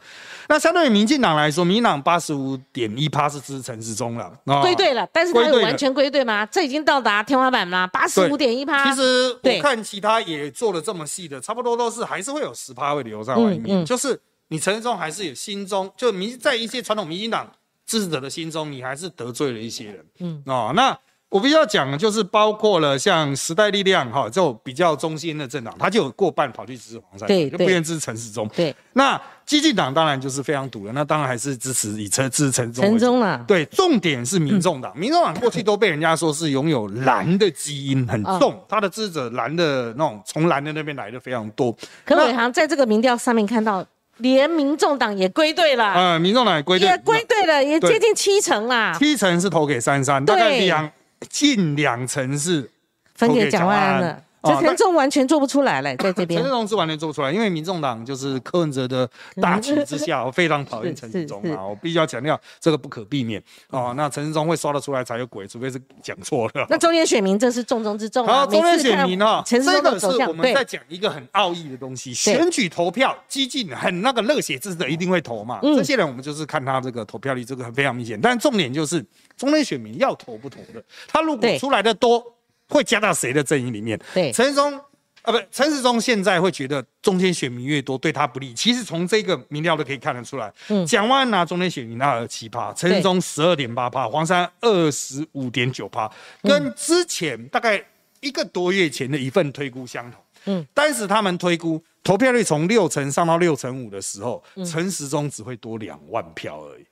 [0.47, 5.05] 那相对于民进党来说，民进党八十五点一趴是支持陈时中了，归队了。
[5.11, 6.45] 但是他有完全归队吗？
[6.45, 7.85] 这已经到达天花板吗？
[7.87, 8.92] 八十五点一趴。
[8.93, 13.85] 其实我看其他也做的这么细的，差不多都是还是会有十趴会留在外面。
[13.85, 17.51] 就是你陈忠还是有心中，就民在一些传统民进党
[17.85, 20.05] 支持者的心中，你还是得罪了一些人。
[20.19, 20.97] 嗯哦，那。
[21.33, 28.47] 我必须要讲的，就是包括了像时代力量哈，就比较中心的政党，他就有过半跑去支持黄珊珊，就不愿支持陈时中。
[28.49, 32.85] 对，那激进党当然就是非常堵了，那当然还是支持以陈支持陈中。
[32.85, 33.43] 陈中了。
[33.47, 41.75] 对，重点是民众党，民众党过去都被人家说是拥有蓝的基因很重，他的支持者蓝的那种从蓝的那边来的非常多。
[42.05, 43.83] 可伟航在这个民调上面看到，
[44.17, 45.93] 连民众党也归队了。
[45.93, 48.95] 呃，民众党也归队，也归队了，也接近七成啦。
[48.99, 50.91] 七成是投给三三，大概两。
[51.29, 52.69] 近两成是
[53.15, 54.23] 分给蒋万安的。
[54.45, 56.41] 这陈忠完全做不出来嘞， 在这边。
[56.41, 59.09] 陈忠是完全做不出来，因为民众党就是柯文哲的
[59.41, 63.93] 大旗之下，我非常讨厌陈世忠啊，我必须要强调这个不可避免哦。
[63.95, 66.67] 那陈世忠会刷得出来才有鬼，除非是讲错了。
[66.69, 68.39] 那中间选民这是重中之重啊。
[68.39, 72.13] 好，中间选民哈，这个是我们在讲一个很奥义的东西。
[72.13, 75.61] 选举投票，激进很那个热血支持者一定会投嘛。
[75.61, 78.19] 这些人我们就是看他这个投票率，这个非常明显。
[78.19, 79.01] 但重点就是
[79.43, 82.23] 中间选民要投不投的，他如果出来的多，
[82.69, 83.99] 会加到谁的阵营里面？
[84.13, 84.79] 对，陈忠。
[85.23, 88.53] 啊，不，陈时中现在会觉得中间选民越多对他不利。
[88.53, 90.51] 其实从这个民调都可以看得出来，
[90.85, 97.81] 蒋万拿中间选民拿了七趴，陈时中十二点八趴，黄山二十五点九趴，跟之前大概
[98.19, 100.21] 一个多月前的一份推估相同。
[100.45, 106.85] 嗯，当时他们推估投票率从六成上到六成五的时候，陈时中只会多两万票而已。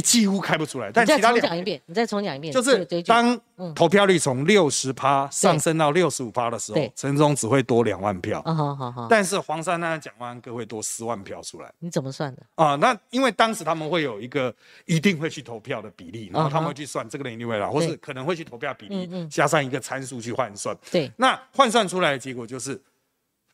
[0.00, 3.38] 几乎开不出来，但其他重讲一遍，你再重讲一遍，就是当
[3.74, 8.42] 投票率从六十趴上升到六十五趴的时候，陈忠只会多两万票。
[8.44, 9.06] 好好好。
[9.08, 11.72] 但是黄珊珊讲完各会多十万票出来。
[11.78, 12.42] 你怎么算的？
[12.56, 14.54] 啊，那因为当时他们会有一个
[14.84, 20.76] 一定会去投票的比例，然后他们会去算这个人一定会来，或是可能会去投票比例，加上一个参数去换算。
[20.90, 21.10] 对。
[21.16, 22.80] 那换算出来的结果就是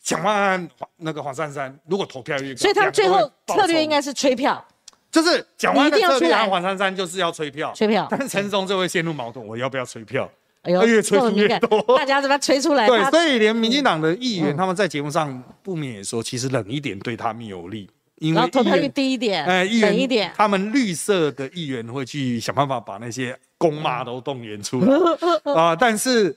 [0.02, 4.64] 蒋万安那个黄珊珊如果投票率，所以他们最后策略应该是吹票。
[5.12, 8.09] 就是讲完的策略，黄珊珊就是要吹票，催票。
[8.11, 10.29] 但是陈松就会陷入矛盾，我要不要吹票？
[10.62, 12.87] 哎呦，越催越多，大家怎么吹出来？
[12.87, 24.96] 对，所以连民进党的议员他们在节目上不免也说，其实冷一点对他们有利，因为投票率低一点，哎，冷一点，他们绿色的议员会去想办法把那些公骂都动员出来
[25.53, 26.35] 啊，但是。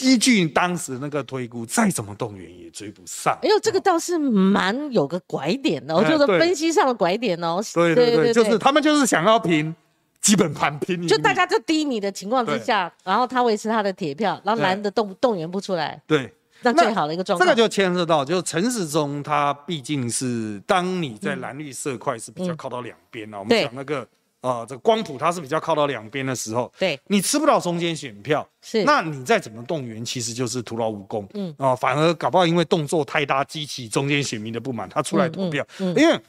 [0.00, 3.38] 依据当时那个推估，再怎么动员也追不上。
[3.42, 7.60] 哎呦，这个倒是蛮有个拐点的，我觉得分析上的拐点哦。
[7.72, 9.74] 对对对，就是他们就是想要拼
[10.20, 16.02] 基本盘拼，就大家就低迷的情况之下，然后他维持他的铁票，然后蓝的动动员不出来。
[16.06, 17.44] 对，那最好的一个状态。
[17.44, 24.06] 这个就牵涉到，就陈时中他毕竟是当你在蓝绿色块是比较靠到两边啊，我们讲那个。
[24.46, 36.20] 啊，这光谱它是比较靠到两边的时候，对，你吃不到中间选票，是，那你再怎么动员，其实就是徒劳无功，嗯，啊，反而搞不好因为动作太大激起中间选民的不满，他出来投票，因为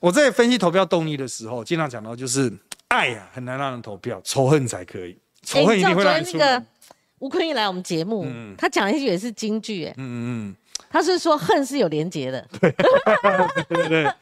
[0.00, 2.50] 我在分析投票动力的时候，经常讲到就是
[2.88, 6.38] 爱呀很难让人投票，仇恨才可以，仇恨一定会让人出。
[6.38, 6.64] 那个
[7.18, 8.26] 吴坤玉来我们节目，
[8.56, 10.16] 他讲一句也是京剧，哎，嗯嗯
[10.48, 10.56] 嗯，
[10.88, 12.72] 他是说恨是有连结的， 对
[13.68, 14.12] 对对。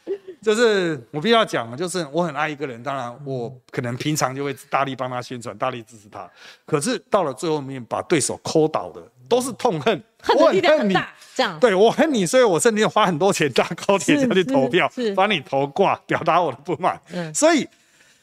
[0.46, 6.30] 就是我必须要讲就是我很爱一个人，当然我可能平常就会大力帮他宣传，大力支持他。
[6.64, 10.00] 可是到了最后面，把对手抠倒的都是痛恨，
[10.38, 10.96] 我很恨你，
[11.34, 16.96] 这样对我恨你，所以我甚至花很多钱搭高铁下去投票，把你投挂，表达我的不满。
[17.12, 17.68] 嗯，所以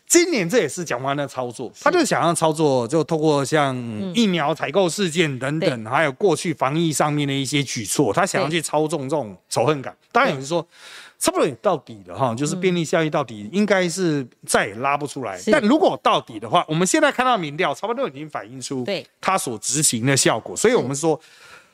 [0.08, 3.76] 今年这也是蒋万的操作，他就想要操作，就透过像
[4.16, 9.94] 疫苗采购事件等等，还有过去防疫上面的一些举措，他想要去操纵这种仇恨感。
[10.14, 10.66] 当然有人说。
[11.24, 15.40] 差不多也到底了哈，就是便利效益到底应该是再也拉不出来。
[15.50, 21.18] 但如果到底的话，我们现在看到民调差不多已经反映出对他所执行的效果，所以我们说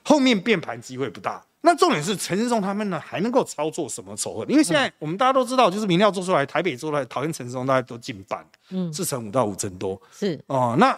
[0.04, 1.44] 后面变盘机会不大。
[1.62, 4.48] 那重点是陈世忠他们呢还能够操作什么仇恨？
[4.52, 10.76] 因为现在我们大家都知道，就是民调做出来，台北做出来讨厌陈世忠大家都近半，嗯，四成五到五成多是哦。
[10.78, 10.96] 那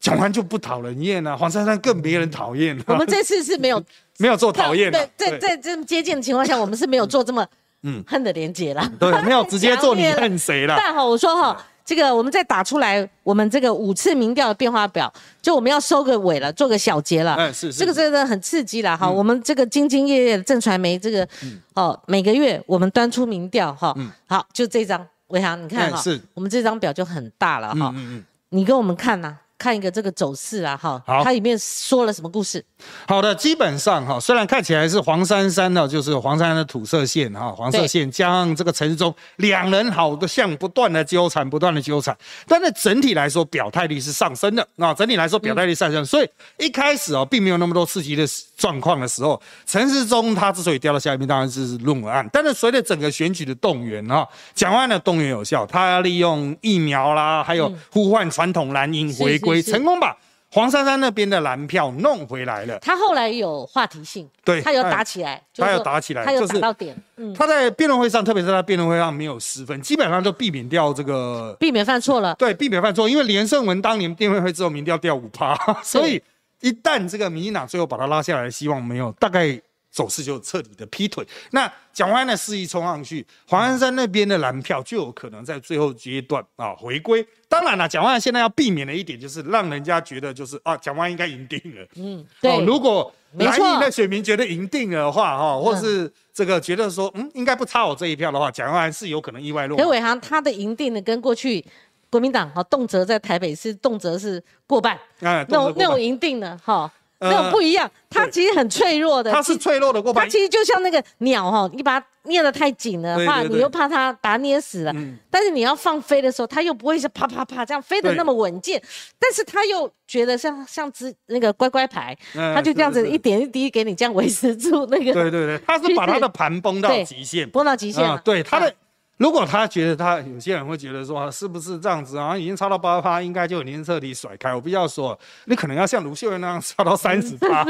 [0.00, 2.84] 讲完就不讨人厌了，黄珊珊更没人讨厌了。
[2.86, 3.84] 我们这次是没有
[4.16, 7.46] 没有做讨厌，对，在在这么接近的情况下，我们是没有做这么。
[7.84, 10.74] 嗯，恨的连接了， 对，没有直接做你恨谁了。
[10.76, 17.36] 但好，我说哈，这个我们再打出来，我们这个五次民调的变化表，就我们要收个尾了，做个小结了。
[17.38, 19.08] 嗯，是是，这个真的很刺激了哈。
[19.08, 21.28] 我们这个兢兢业业的正传媒，这个
[21.74, 23.92] 哦，每个月我们端出民调哈。
[23.98, 27.92] 嗯，好，就这张伟航，你看哈，是，我们这张表就很大了哈。
[27.94, 29.36] 嗯嗯，你给我们看呐。
[29.64, 32.62] 看一个这个走势啊，哈，好，它里面说了什么故事？
[33.08, 42.14] 好的，基本上哈，虽然看起来是黄珊珊呢，就是黄珊珊的土色线哈，黄色线加上这个陈世忠两人好的像不断的纠缠，不断的纠缠，
[42.46, 48.26] 但是整体来说表态率是上升的啊，整体来说表态率上升，所以一开始哦，并没有那么多刺激的
[48.58, 59.53] 状况的时候，陈世忠他之所以掉到下面，当然是论文案，但是随着整个选举的动员啊，蒋万的动员有效，他要利用疫苗啦，还有呼唤传统蓝营回归。
[59.62, 60.16] 成功把
[60.50, 62.78] 黄珊珊那边的蓝票弄回来了。
[62.78, 66.96] 他后来有话题性，对他有打起来，他有打起来，他有打到点。
[67.16, 72.34] 嗯，他在辩论会上，特别是他辩论会上没有失分，基本上就避免掉这个，避免犯错了。
[72.36, 76.22] 对，避免犯错，因为连胜文当年辩论会之后民调掉五趴，所以
[76.60, 79.60] 一旦这个民进党最后把他拉下来，希望没有，大概。
[79.94, 81.24] 走势就彻底的劈腿。
[81.52, 87.24] 那蒋万安的示意冲上去，黄安山那边的蓝票就有可能在最后阶段啊回归。
[87.48, 91.86] 当然了，蒋万安现在要避免的一点就是让人家觉得就是啊，蒋万安应该赢定了。
[91.94, 92.64] 嗯，对。
[92.64, 99.78] 如果蓝营的选民觉得赢定了的话，哈，或是这个觉得说嗯应该不差我这一票的话，蒋万安是有可能意外落。
[99.78, 101.64] 可伟航他的赢定的跟过去
[102.10, 106.90] 国民党哈动辄在台北市动辄是过半，那种那种赢定了哈。
[107.30, 109.32] 那种不一样，它其实很脆弱的。
[109.32, 114.94] 它是脆弱的过它其实就像那个鸟哈，你把它捏得太紧的话，你又怕它把它捏死了。
[115.30, 118.80] 但是你要放飞的时候，它又不会是啪啪啪这样飞得那么稳健。
[119.18, 125.12] 但是它又觉得像像只那个乖乖牌，它就这样子一点一滴给你这样维持住那个。
[125.12, 128.20] 对对对，它是把它的盘绷到极限，绷到极限。
[128.24, 128.74] 对它的。
[129.16, 134.54] 如果他觉得他有些人会觉得说是不是这样子啊，已经超到八趴，应该就已经彻底甩开。
[134.54, 137.64] 我必须要说，你可能要像卢秀燕那样超到 三十趴，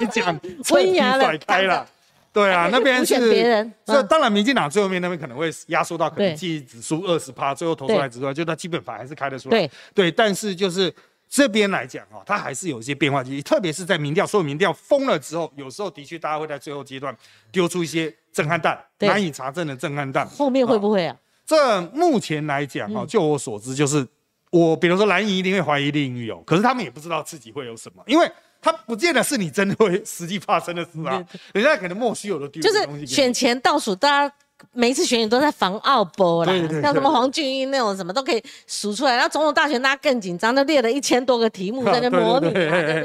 [0.00, 1.86] 你讲彻底甩开了。
[2.32, 3.72] 对啊，那边是别人。
[3.86, 9.56] 所以当然，民进党最后面那边可能会压缩到可能记忆指数二十趴，最后投出来之后，就他基本盘还是开得出来。
[9.56, 10.92] 对对，但是就是
[11.28, 17.16] 这边来讲哈，它还是有一些变化机特别是在民调所有民调封了之后，有时候的确大家会在最后阶段
[17.50, 18.14] 丢出一些。
[18.36, 21.16] 震撼弹，难以查证的震撼弹，后面会不会啊？
[21.46, 24.06] 这目前来讲，哈，就我所知，就是
[24.50, 34.34] 我，比如说蓝营一定会怀疑另一有，可是他们也不知道自己会有什么，因为他不见得是你真的会实际发生的事啊，人家可能莫须有的丢就是选前倒数，大家。
[34.72, 39.14] 每一次选举都在防奥博啦，像什么黄俊英那种什么都可以数出来。
[39.14, 42.46] 然后总统大选大家更紧张，都列了一千多个题目 在那模拟，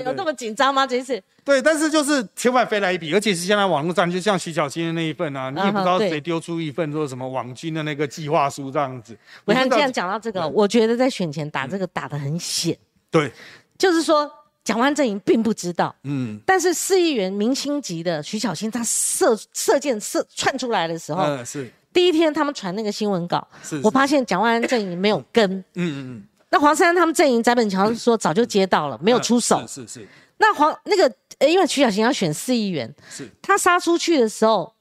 [0.06, 0.88] 有那么紧张吗？
[0.88, 1.22] 这次？
[1.44, 9.18] 对，但是就是千万飞来一笔，而且是现在网络上，就像徐小新的那一份啊，你也不知道谁丢出一份说什么网军的那个计划书这样子。
[9.46, 12.78] 我看这样讲到这个，我觉得在选前打这个打的很险。
[13.10, 13.32] 对，
[13.78, 14.32] 就是说。
[14.64, 21.72] 蒋万阵营并不知道，嗯，但是四议员明星级的徐小新，他射射箭射窜出来的时候，嗯，是。
[21.94, 31.12] 第一天他们传那个新闻稿，是，我发现蒋万安阵营没有跟，嗯嗯嗯，那黄珊珊他们阵营翟本桥说早就接到了，没有出手，是是，那黄那个，
[31.46, 34.74] 因为徐小新要选四议员，是，他杀出去的时候。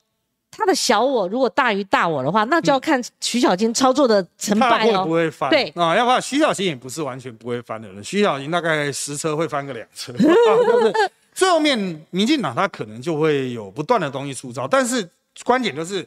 [0.60, 4.98] 他的小我如果大于大我的话，那就要看徐小菁操作的成败哦。
[4.98, 5.48] 会不会翻？
[5.48, 8.04] 对啊，要不然徐小菁也不是完全不会翻的人。
[8.04, 11.78] 徐小菁大概十车会翻个两车， 就是最后面
[12.10, 14.68] 民进党他可能就会有不断的东西出招。
[14.68, 15.08] 但是
[15.44, 16.06] 关键就是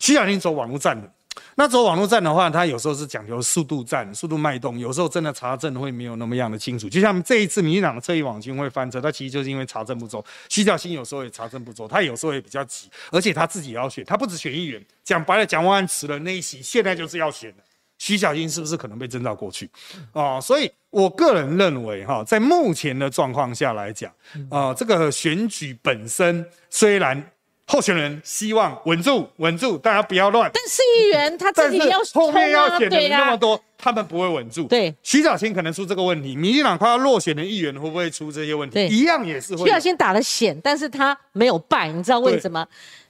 [0.00, 1.08] 徐小菁走网络战的，
[1.56, 6.88] 那走网络战的话，它有时候是讲究速度战、速度脉动，有时候真的查证会没有那么样的清楚。
[6.88, 10.24] 就像这一次民进党的侧翼网军会翻车，他其实就是因为查证不周。
[10.48, 17.54] 徐小新有时候也查证不周，他有时候也比较急，而且他自己也要选，他不止选议员，讲白了，蒋万安辞了那一席，现在就是要选。
[17.98, 19.70] 徐小新是不是可能被征召过去？
[20.12, 24.12] 哦，所以我个人认为，哈，在目前的状况下来讲，
[24.50, 27.30] 啊，这个选举本身虽然。
[27.66, 30.50] 候选人希望稳住，稳住，大家不要乱。
[30.52, 34.64] 但是议员他自己要后面要选的人那么多，他们不会稳住。
[34.64, 38.74] 对，徐小清可能出这个问题，民进党快要落选的议员会不会出这些问题？
[38.74, 39.64] 对，一样也是会。
[39.64, 42.66] 徐小清打了险，但是他没有败，你知道为什么？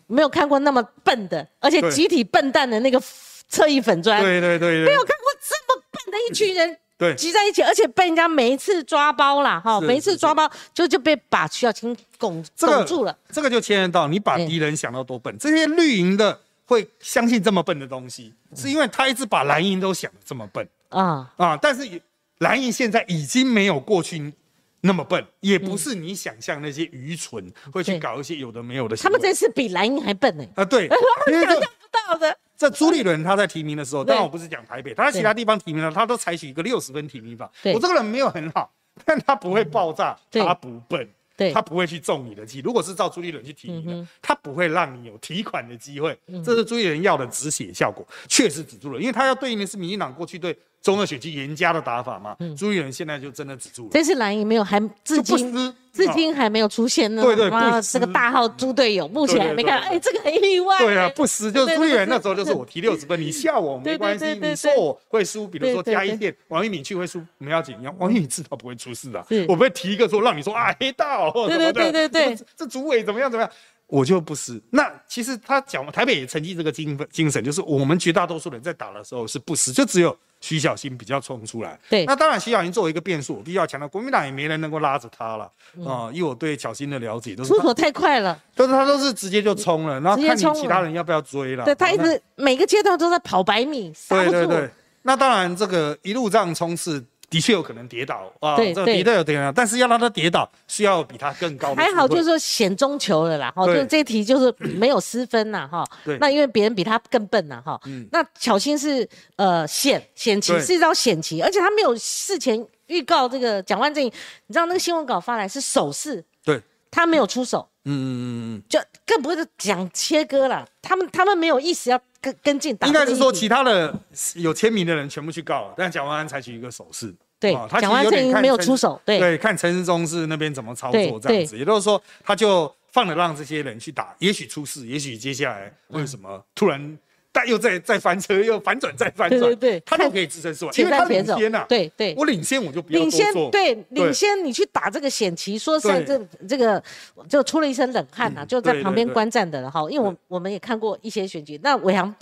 [0.06, 3.02] 没有看过那么笨的，而且集体笨蛋的那个
[3.48, 4.22] 侧翼粉砖。
[4.22, 6.78] 对对对，没有看过这么笨的一群人。
[6.96, 13.16] 对，集在一起，而且被人家每一次抓包了哈，每一次抓包就就被把徐小青拱拱住了。
[13.30, 21.58] 这个就牵连到你把敌人想到多笨，这些绿营的会相信这么笨的东西，是因为他一直把蓝营都想的这么笨啊啊！
[21.60, 22.00] 但是
[22.38, 24.32] 蓝营现在已经没有过去
[24.80, 28.96] 那么笨，也不是你想象那些愚蠢会去搞一些有的没有的。
[28.96, 30.64] 他们这次比蓝营还笨呢啊！
[30.64, 30.88] 对，
[32.08, 32.36] 到的。
[32.56, 37.50] 这朱立伦他在提名的时候，当然我不是讲台北，他在其他地方提名了，他都采取一个六十分提名法。
[37.74, 38.72] 我这个人没有很好，
[39.04, 41.08] 但他不会爆炸，他不笨，
[41.52, 42.60] 他不会去中你的计。
[42.60, 46.16] 如果是照朱立伦去提名的，他不会让你有提款的机会。
[46.44, 50.56] 这是朱立伦要的止血效果，确实止住了，因为他要对应的是民进党过去对。
[50.84, 53.88] 中二选区严加的打法嘛，朱立伦现在就真的止住了。
[53.90, 57.22] 这次蓝营没有，还至今至今还没有出现呢。
[57.22, 57.50] 对对，
[57.90, 59.80] 这个大号猪队友目前还没看。
[59.80, 60.78] 哎，这个很意外。
[60.80, 69.24] 对啊，不失就是朱立伦那时候就是我提六十分，你笑我 没关系，你说我会输，比如说加一点，王一敏去会输，没要紧，王一敏至少不会出事的。
[69.48, 71.72] 我不会提一个说让你说啊黑道或者什么的。
[71.72, 73.50] 对对对对，这主委怎么样怎么样？
[73.86, 74.60] 我就不失。
[74.70, 80.14] 那其实他讲台北也承继这个精精神，就是我们绝大多数人在打的时候是不失，就只有。
[80.44, 85.50] 徐小新比较冲出来，对，那当然徐小新作为一个变数，我必须要强调，国民党也没人能够拉着他了
[85.86, 86.10] 啊。
[86.12, 91.64] 以我对小新的了解，都是出手太快了，都是他都是直接就冲了，然后看你其他人要不要追了。
[91.64, 94.68] 对他一直每个阶段都在跑百米，对对对。
[95.06, 97.02] 那当然这个一路这样冲刺。
[97.34, 101.74] 的确有可能跌倒啊，这个的确有跌倒，但是要让他跌倒，需要比他更高。
[101.74, 105.84] 还好，就是说险中求了啦，哈，就是这题就是没有失分呐，哈。
[106.04, 106.16] 对。
[106.18, 107.80] 那因为别人比他更笨呐，哈。
[107.86, 108.06] 嗯。
[108.12, 122.00] 那巧心是呃险险棋是一招险棋，而且他没有事前预告这个蒋万正，你知道那个新闻稿发来是手势，对，他没有出手，嗯嗯嗯嗯，就更不是讲切割了，他们他们没有意思要。
[122.24, 123.94] 跟跟进，应该是说其他的
[124.36, 136.98] 有签名的人全部去告了，但蒋万安采取一个手势，对，蒋万安没有出手，对，对，看陈世忠是那边怎么操作这样子，也就是说他就放了让这些人去打，也许出事，也许接下来为什么突然。
[137.36, 146.16] 但又在再翻车，又反转再翻转，对对对，他都可以支撑住，因为他领先呐，对对，我领先我就不要领先，对领先你去打这个险棋，说实在这
[146.48, 146.80] 这个
[147.28, 152.14] 就出了一身冷汗呐，就在旁边观战的了哈，因为我我们也看过一些选举，那伟航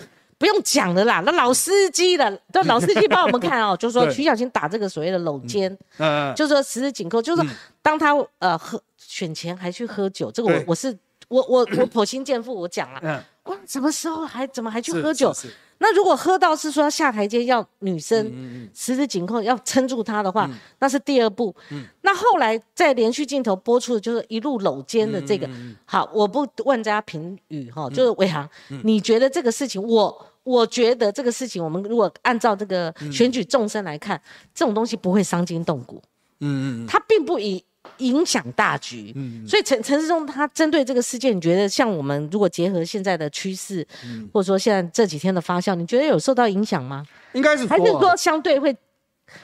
[0.42, 7.48] 不用讲的啦，那老司机的，都老司机帮我们看哦，就是说 徐小青打这个所谓的搂肩，嗯，就是说十指紧扣，就是
[7.80, 10.98] 当他呃喝选前还去喝酒，这个我我是。
[11.28, 15.34] 我我我剖心见父，我讲了，哇，什么时候还怎么还去喝酒？
[15.78, 20.46] 那如果喝到是说下台阶要女生十指紧扣要撑住他的话，
[20.80, 21.54] 那是第二步。
[22.02, 25.48] 那后来在连续镜头播出的就是一路搂肩的这个。
[25.86, 28.46] 好，我不问大家评语哈，就是伟航，
[28.84, 34.20] 你觉得这个事情，我我觉得这个事情，我们如果按照这个选举众生来看，
[34.54, 36.02] 这种东西不会伤筋动骨。
[36.40, 37.64] 嗯嗯，它并不以。
[37.98, 43.84] 影响大局，嗯所以陈陈世忠他针对这个事件，你觉得像我们如果结合现在的趋势，
[44.32, 47.04] 或者说现在这几天的发酵，你觉得有受到影响吗？
[47.32, 48.74] 应该是还是说相对会？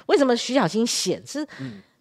[0.07, 1.45] 为什么徐小新显是？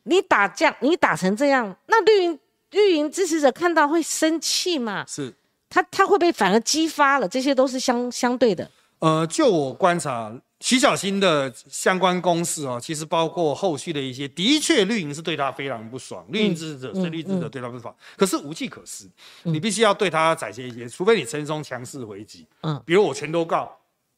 [0.03, 2.39] 你打这样，你打成这样，那绿营
[2.69, 5.03] 绿营支持者看到会生气吗？
[5.07, 5.33] 是，
[5.67, 7.27] 他他会被反而激发了？
[7.27, 8.69] 这些都是相相对的。
[8.99, 10.33] 呃，就我观察。
[10.59, 17.95] 徐小新的相关公司啊，其实包括后续的一些，的确绿营是对他非常不爽，绿营支持者、是绿支持者对他不爽。
[18.15, 19.07] 可是无计可施，
[19.43, 23.71] 你必须要对他展现一些，除非你陈松强势回击，嗯，比如我全都告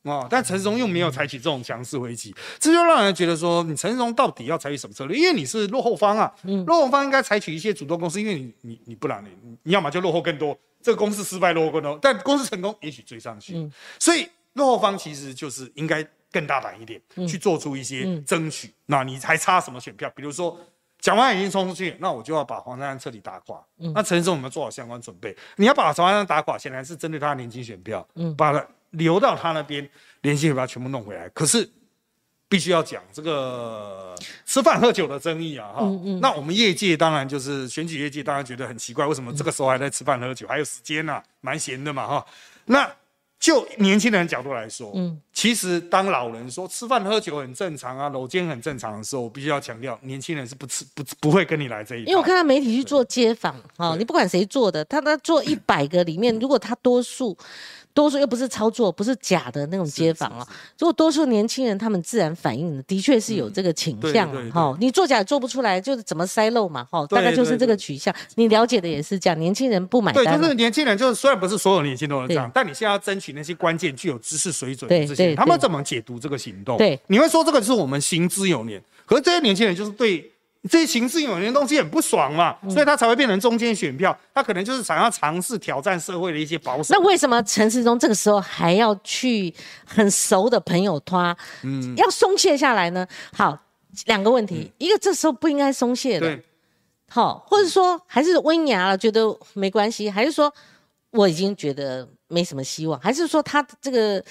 [0.03, 5.17] 啊，但陈松又没有采取这种强势回击，这就让人觉得说，你陈松到底要采取什么策略？
[5.17, 6.33] 因为你是落后方啊，
[6.65, 13.69] 落后方应该采取一些主动攻势，因为你你你不然你你要么就落后更多，这个公司失败落后更多，但公司成功也许追上去，
[13.99, 14.29] 所以落
[14.65, 16.05] 后方其实就是应该。
[16.31, 18.71] 更大胆一点，去做出一些争取。
[18.85, 20.07] 那你还差什么选票？
[20.15, 20.55] 比如说，
[20.99, 23.59] 蒋万安已经冲出去，那我就要把黄珊珊彻底打垮。
[23.95, 25.35] 那陈生我们做好相关准备。
[25.55, 28.07] 你要把黄珊珊打垮，显然是针对他的年轻选票，
[28.37, 29.89] 把他留到他那边，
[30.21, 31.27] 联系会把它全部弄回来。
[31.29, 31.67] 可是
[32.47, 34.13] 必须要讲这个
[34.45, 35.81] 吃饭喝酒的争议啊，哈，
[36.21, 41.19] 那我们业界当然就是选举业界，当然觉得很奇怪，为什么这个时候还在吃饭喝酒，还有时间呢？
[41.41, 42.23] 蛮闲的嘛，哈，
[42.65, 42.87] 那。
[43.39, 52.01] 就年轻人角度来说，嗯，其实当老人说吃饭喝酒很正常啊，搂肩很正常的时候，我必须要强调，年轻人是不吃不不会跟你来这一。
[52.01, 57.37] 因为我看到媒体去做街访，哈，你不管谁做的，他他做一百个里面，如果他多数。
[57.93, 60.47] 多数又不是操作，不是假的那种街访啊。
[60.77, 64.75] 如果多数年轻人他们自然反应的，的确是有这个倾向哈。
[64.79, 67.05] 你作假也做不出来，就是怎么塞漏嘛哈。
[67.07, 68.13] 大概就是这个取向。
[68.35, 70.23] 你了解的也是这样，年轻人不买单。
[70.23, 76.77] 对，就是年轻人，就是虽然不是所有年轻人都这样，但你现在要争取那些关键具有知识水准的这些，他们怎么解读这个行动？
[76.77, 80.31] 对，你会说这个是我们行之有年，可是这些年轻人就是对。
[80.69, 84.17] 这些形式有些东西很不爽嘛，所以他才会变成中间选票。
[84.33, 86.93] 他可能就是想要尝试挑战社会的一些保守。
[86.93, 89.53] 那为什么陈世忠这个时候还要去
[89.85, 93.07] 很熟的朋友他，嗯，要松懈下来呢？
[93.31, 93.57] 好，
[94.07, 96.37] 两个问题，一个这时候不应该松懈的，
[97.09, 100.53] 好，或者说还是温牙了，觉得没关系，还是说
[101.11, 104.21] 我已经觉得没什么希望，还是说他这个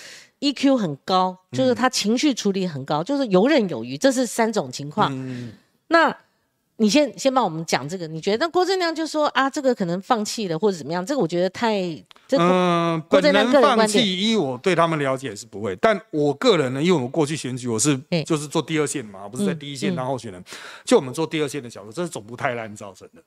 [0.41, 5.11] EQ 很高，就是他情绪处理很高，就是游刃有余，这是三种情况。
[5.89, 6.17] 那，
[6.77, 11.05] 你先先帮我们讲这个，你觉得那郭正亮就说啊，这个可能放弃了或者怎么样？
[11.05, 11.81] 这个我觉得太……
[12.31, 20.45] 嗯，本人放弃，依我对他们了解是不会，但我个人呢，因为我过去选举我是就是做第二线嘛，不是在第一线当候选人，
[20.85, 23.23] 就我们做第二线的角度，这是总部太烂造成的。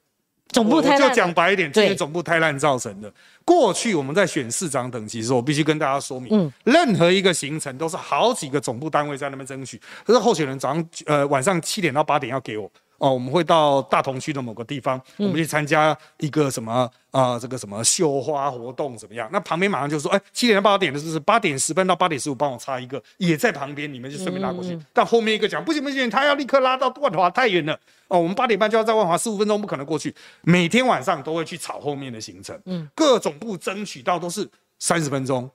[0.52, 3.12] 总部太烂，就讲白一点，就是总部太烂造成的。
[3.44, 9.82] 过去我们在选市长等级的时候，我必须跟大家说明，任何一个行程都是好几个总部单位在那边争取。
[10.06, 12.72] 可是候选人早上呃晚上七点到八点要给我。
[13.02, 19.28] 哦，我们会到大同区的某个地方，我们去参加一个什么啊，这个什么绣花活动怎么样？
[19.34, 24.80] 那旁边马上就说，哎，七点到八点的就是八点十分到八点十五，帮我插一个，也在旁边，你们就顺便拉过去。
[24.94, 27.74] 但后面一个讲不行不行，他要立刻拉到万华太远了。
[28.08, 30.14] 哦，我们八点半就要在万华，十五分钟不可能过去。
[30.42, 34.48] 每天晚上都会去炒后面的行程，嗯，各总部争取到都是
[34.78, 35.50] 三十分钟，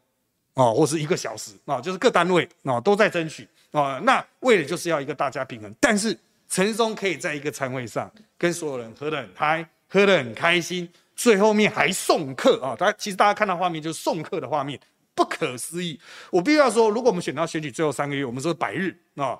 [0.54, 4.00] 哦，或是一个小时，啊，就是各单位啊都在争取啊。
[4.02, 6.18] 那为了就是要一个大家平衡，但是。
[6.48, 12.76] 陈松可以在一个餐会上跟所有人喝得很嗨，喝得很开心，最后面还送客啊！
[12.78, 14.78] 大家其实大家看到画面就是送客的画面，
[15.14, 15.98] 不可思议。
[16.30, 19.38] 我必须要说，如果我们选到选举最后三个月，我们说百日啊，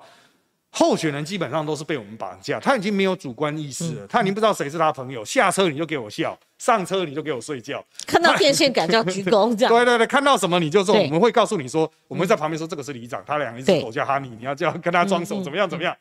[0.71, 5.23] 候选人基本上都是被我们绑架，他已经没有主观意识了，他已经不知道谁是他朋友。
[5.23, 9.71] 下车你就给我笑，上车你就给我睡觉，看到电线杆就要鞠躬，这样。
[9.73, 15.95] 对对对，看到什么你就说，我们会告诉你说，我们在旁边说这个是里长，他两一只狗叫哈尼，你要叫跟他装手怎么样怎么样。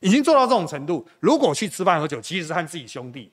[0.00, 3.30] 已经做到这种程度，如果去吃饭喝酒，其实是和自己兄弟，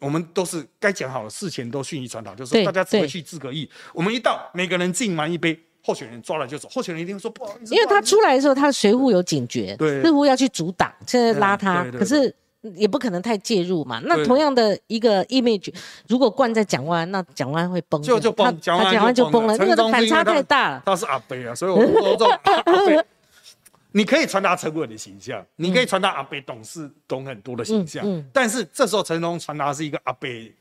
[0.00, 3.68] 我们都是该讲好了，事前都讯息传达，就是大家只会去自个意。
[3.92, 7.74] 我们一到，每个人敬完一杯，候选人抓了就走，候选人一定说不好意思。
[7.74, 12.34] 因为他出来的时候，他的随扈有警觉，对，随扈要去阻挡，现在拉他，可是
[12.74, 14.00] 也不可能太介入嘛。
[14.04, 15.74] 那同样的一个 image，
[16.08, 20.82] 如果灌在蒋万安，那蒋万安会崩，就就崩，蒋万安就崩了，那个反差太大了。
[20.86, 23.04] 他是阿北啊，所以我说这阿北。
[23.92, 30.52] 你可以传达陈伟的形象，你可以传达阿北懂事懂很多的形象，但是这时候陈龙传达是一个阿北，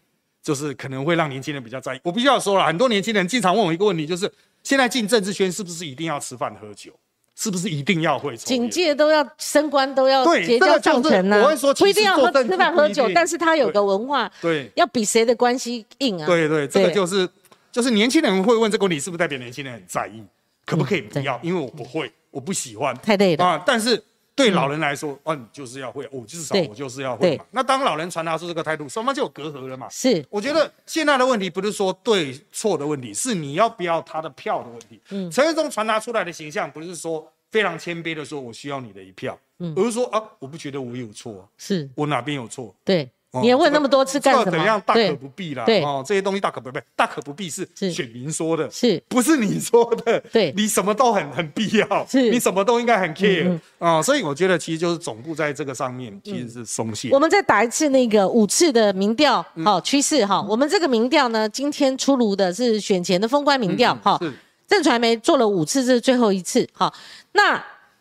[0.42, 2.00] 就是可能会让年轻人比较在意。
[2.04, 4.32] 我必须要说了，很多年轻人经常问我一个问题，就是
[4.64, 6.92] 现在进政治圈是不是一定要吃饭喝酒，
[7.36, 11.42] 是不是一定要会警戒都要升官都要结交上层呢？
[11.44, 16.26] 我会说不一定要喝吃饭喝酒，但是他有个文化，对，要比谁的关系硬啊？
[16.26, 17.28] 对对，这个就是
[17.72, 20.24] 就是年轻人会问这个问题，是不是代表年轻人很在意？
[20.68, 21.40] 可不可以不要？
[21.42, 22.12] 因为我不会。
[22.30, 23.64] 我不喜欢太累了啊！
[23.66, 24.00] 但是
[24.36, 27.44] 对老人来说，哦，你就是要会，我至少我就是要会嘛。
[27.50, 29.90] 那当老人传达出这个态度，双方就有隔阂了嘛？
[29.90, 35.02] 是，我觉得现在的问题不是说对错的问题，是你要不要他的票的问题。
[35.10, 42.76] 嗯，陈世忠传达出来的形象不是说非常谦卑的说，我需要你的一票，嗯，而是说啊，我不觉得我有错，是我哪边有错？
[42.84, 43.10] 对。
[43.42, 44.52] 你要问那么多次干什么？
[44.52, 45.64] 怎样大可不必啦。
[45.66, 50.20] 对哦，这些东西大可不必，大可不必是选民说的，是不是你说的？
[50.32, 54.02] 对，你什么都很很必要，是你什么都应该很 care 啊。
[54.02, 57.10] 所以我觉得其实就是总部在这个上面其实是松懈。
[57.12, 60.42] 我们再打一次那个五次的民调，好趋势哈。
[60.48, 64.20] 我们这个民调呢，今天出炉的是选前的封关民调哈。
[64.68, 66.94] 正传媒做了五次，这是最后一次哈。
[67.32, 67.56] 那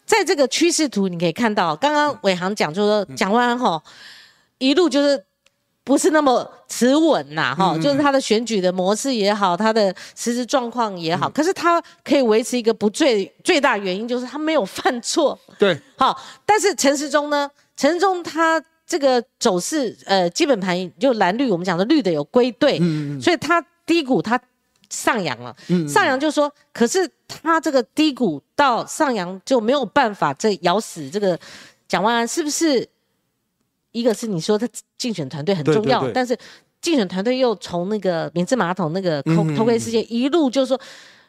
[0.05, 3.81] 在这个趋势图你可以看到，刚刚伟航讲就说蒋万安哈。
[4.59, 5.23] 一路就是
[5.85, 24.41] 不是那么持稳呐，哈，就是他的选举的模式也好，他的实质状况也好，可是他可以维持一个不最最大原因就是他没有犯错，对，好，但是陈时中呢，陈时中他这个走势，呃，基本盘就蓝绿，我们讲的绿的有归队，嗯嗯，所以他低谷他
[24.91, 25.55] 上扬了。
[25.89, 31.39] 上扬就说，可是他这个低谷到上扬就没有办法再咬死这个
[31.87, 32.89] 蒋万安，是不是？
[33.97, 34.69] 一个是你说他
[34.99, 36.37] 竞选团队很重要，但是
[36.81, 40.81] 竞选团队又从那个免治马桶那个偷偷窥事件一路就是说。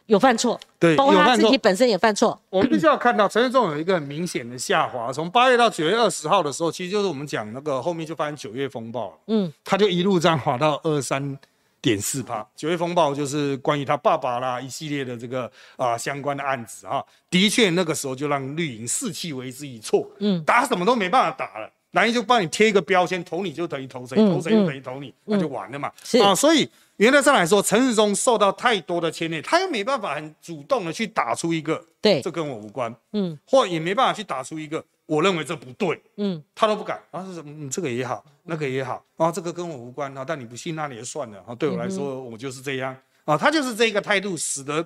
[0.08, 2.40] 有犯错，对，包括他自己本身也犯错。
[2.50, 9.18] 我们必须要看到陈世忠有一个很明显的下滑，从八月到九月二十号的时候，其实就是我们讲那个后面就发生九月风暴了。
[9.28, 11.38] 嗯，他就一路这样滑到二三
[11.82, 12.48] 点四趴。
[12.56, 20.10] 九月风暴就是关于他爸爸啦一系列的这个啊相关的案子啊，的确那个时候就让绿营士气为之一挫。
[20.20, 25.92] 嗯，打什么都没办法打了，蓝营就帮你贴一个标签，投你就等于投谁，投谁就等于投你，那就完了嘛。
[26.04, 26.70] 是啊，所以。
[26.98, 44.84] 原则上来说，陈世忠受到太多的牵连，他又没办法很主动的去打出一个，对，这跟我无关，嗯，或也没办法去打出一个，我认为这不对，嗯，他都不敢，然后是什么，嗯，这个也好，那个也好，啊，这个跟我无关啊，但你不信那也就算了，啊，对我来说，我就是这样，啊，他就是这个态度，使得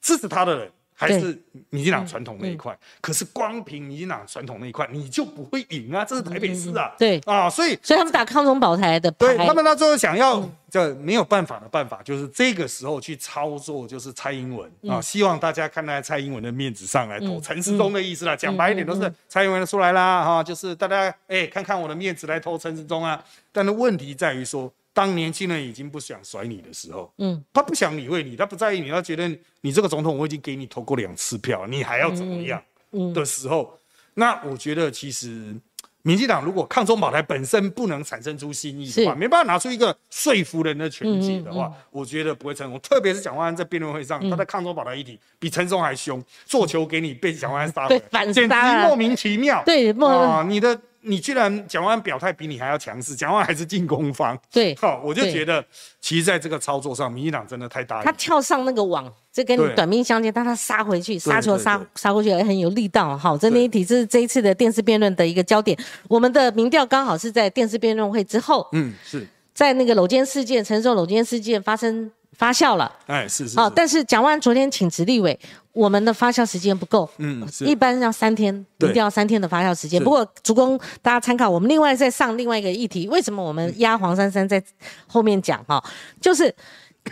[0.00, 0.72] 支持他的人。
[1.00, 6.04] 还是民进党传统那一块，可是光凭民进党传统那一块，你就不会赢啊！
[6.04, 7.18] 这是台北市啊，对。
[7.24, 24.70] 啊，所以所以他们打康中保台的，对他们到最后想要这没有办法的办法，就是这个时候去操作，就是蔡英文啊，希望大家看在蔡英文的面子上来投陈时中的意思啦，讲白一点都是蔡英文出来啦，哈，就是大家哎看看我的面子来投陈时中啊，但是问题在于说。
[24.92, 29.28] 当年轻人已经不想甩你的时候，嗯，他不想理会你，他不在意你，他觉得
[29.60, 32.60] 你这个总统我已经给你投过两次票，你还要怎么样？
[32.92, 33.78] 嗯的时候，
[34.14, 35.54] 那我觉得其实
[36.02, 42.80] 民进党如果抗中保台本身不能产生出新意的话，没办法拿出一个说服人的权利的话，我觉得不会成功。
[42.80, 48.56] 特别是蒋万安在辩论会上，他在抗中保台议题比陈松还凶，做球给你被蒋万安杀回来， 简直
[48.88, 49.62] 莫名其妙。
[49.64, 50.80] 对，啊，你的。
[51.02, 54.38] 你居然蒋万表态比你还要强势，蒋万还是进攻方。
[54.52, 55.64] 对，好，我就觉得，
[56.00, 58.02] 其实在这个操作上，民进党真的太大。
[58.02, 63.16] 他跳上那个网，这跟你短兵相接，但他杀回去，杀球杀杀过去也很有力道。
[63.16, 65.78] 好，这那一题是这一次的电视辩论的一个焦点。
[66.08, 72.10] 我们的民调刚好是在电视辩论会之后，嗯，是在那个搂肩事件、承受搂肩事件发生。
[72.38, 73.58] 发酵了，哎，是是。
[73.58, 75.38] 好，但是蒋万昨天请辞立委，
[75.72, 80.02] 我们的发酵时间不够，嗯，一般要三天，一定要三天的发酵时间。
[80.02, 84.62] 不过，主公大家参考，我们另外再上另外一个议题，为什么我们压黄珊珊在
[85.06, 85.82] 后面讲哈？
[86.20, 86.52] 就是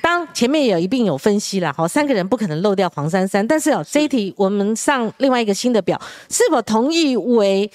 [0.03, 7.71] 当前面有一并有分析了，好，三个人不可能漏掉黄珊珊，但是哦，这一题我们上另外一个新的表，是否同意为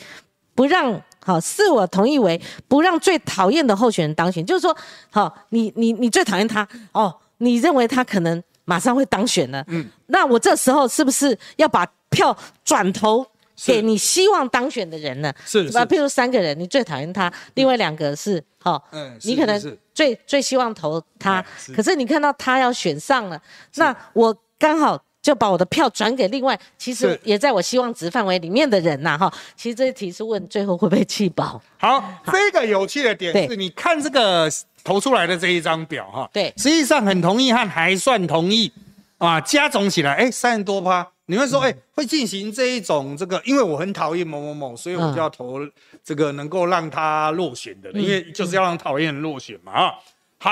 [0.53, 1.01] 不让？
[1.25, 4.75] 好，是我同意为不让最讨厌的候选人当选，就是说，
[5.09, 7.15] 好，你你你最讨厌他哦。
[7.37, 9.63] 你认为他可能马上会当选了？
[9.67, 13.25] 嗯，那我这时候是不是要把票转投
[13.65, 15.33] 给你希望当选的人呢？
[15.45, 15.85] 是，吧？
[15.85, 21.43] 譬如三个人，你最讨厌他，另外两个是，好，嗯，你可能最最希望投他，
[21.75, 23.41] 可是你看到他要选上了，
[23.75, 29.33] 那我刚好就把我的票转给另外，其实也在我希望值范围里面的人呐，哈。
[29.55, 31.59] 其实这一题是问最后会不会弃保？
[31.79, 34.47] 好，这个有趣的点是，你看这个。
[34.85, 38.69] 投出来的这一张表哈，对，实际上很同意和还算同意，
[39.17, 41.07] 啊，加总起来，哎，三十多趴。
[41.27, 45.57] 你会说，哎，会进行这一种这个，因为我很讨厌某某某，所以我就要投
[46.03, 49.93] 这个能够让他落选的，因为就是要让讨厌人落选嘛，啊。
[50.37, 50.51] 好，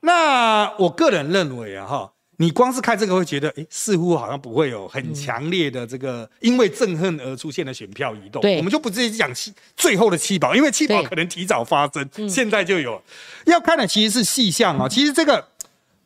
[0.00, 2.12] 那我个人认为啊，哈。
[2.40, 8.40] 你光是看这个会觉得，哎，似乎好像不会有很强烈的这个因为憎恨而出现的选票移动。
[8.40, 13.02] 对，我们就不直接讲七最后的七保，因为七保可能提早发生，现在就有。
[13.44, 15.46] 要看的其实是细项啊，其实这个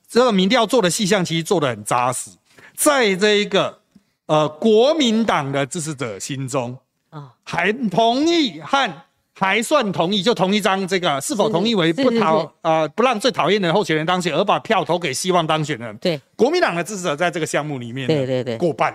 [0.08, 2.30] 这个民调做的细项其实做的很扎实，
[2.74, 3.78] 在这一个
[4.26, 6.76] 呃国民党的支持者心中
[7.10, 8.92] 啊，还同意和。
[9.36, 15.92] 还算同意，就同一张这个是否同意为不讨啊不让最讨厌的候选人当选，而把票投给希望当选的。
[15.94, 18.94] 对，国民党的支持者在这个项目里面，对对对，过半。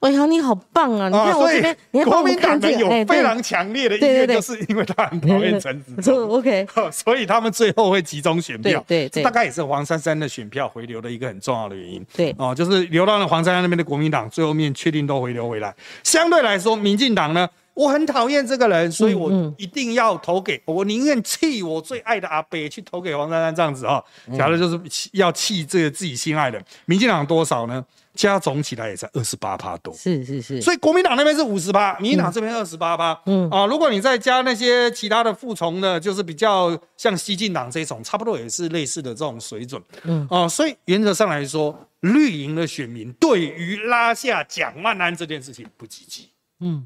[0.00, 1.08] 伟豪你好棒啊！
[1.08, 6.16] 你看我这边，你国民党的有非常强烈的意愿，就是因为他很讨厌陈子忠。
[6.30, 8.84] OK，所以他们最后会集中选票。
[8.86, 12.06] 对对，大概也是黄珊珊的选票回流的一个很重要的原因。
[12.14, 15.74] 对哦，就是流到了黄珊珊那边的国民党，最后面确定都回流回来。
[16.04, 17.48] 相对来说，民进党呢？
[17.78, 24.04] 我很讨厌这个人，所以我一定要投给我，宁愿弃我最爱的阿北去投给黄珊珊这样子哈。
[24.36, 27.84] 假如就是要弃这个自己心爱的，民进党多少呢？
[28.14, 29.94] 加总起来也才二十八趴多。
[29.94, 30.60] 是是是。
[30.60, 33.16] 所以国民党那边是五十趴，民进党这边二十八趴。
[33.26, 39.80] 嗯啊，如果你再加那些其他的附从的，就是比较像西进党这种，差不多也是类似的这种水准。
[40.02, 46.30] 嗯啊，所以原则上来说，绿营的选民对于拉下蒋万安这件事情不积极。
[46.58, 46.84] 嗯。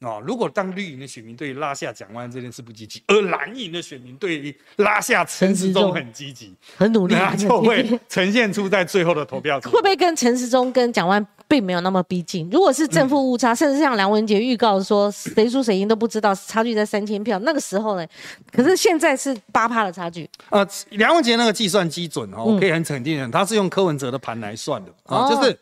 [0.00, 9.60] 哦，如果当绿营的选民对拉下蒋万这件事不积极，而蓝营的选民对于拉下陈时中很积极、很努力， 那就会呈现出在最后的投票。
[9.68, 12.48] 会不会跟陈时中跟蒋万并没有那么逼近？
[12.50, 18.06] 如果是正负误差，甚至像梁文杰预告说谁输谁赢都不知道，差距在三千票，那个时候呢？
[18.50, 20.26] 可是现在是八趴的差距。
[20.48, 25.58] 呃，梁文杰那个计算基准哦，我可以很肯定的，他是用柯文哲的盘来算的啊，就是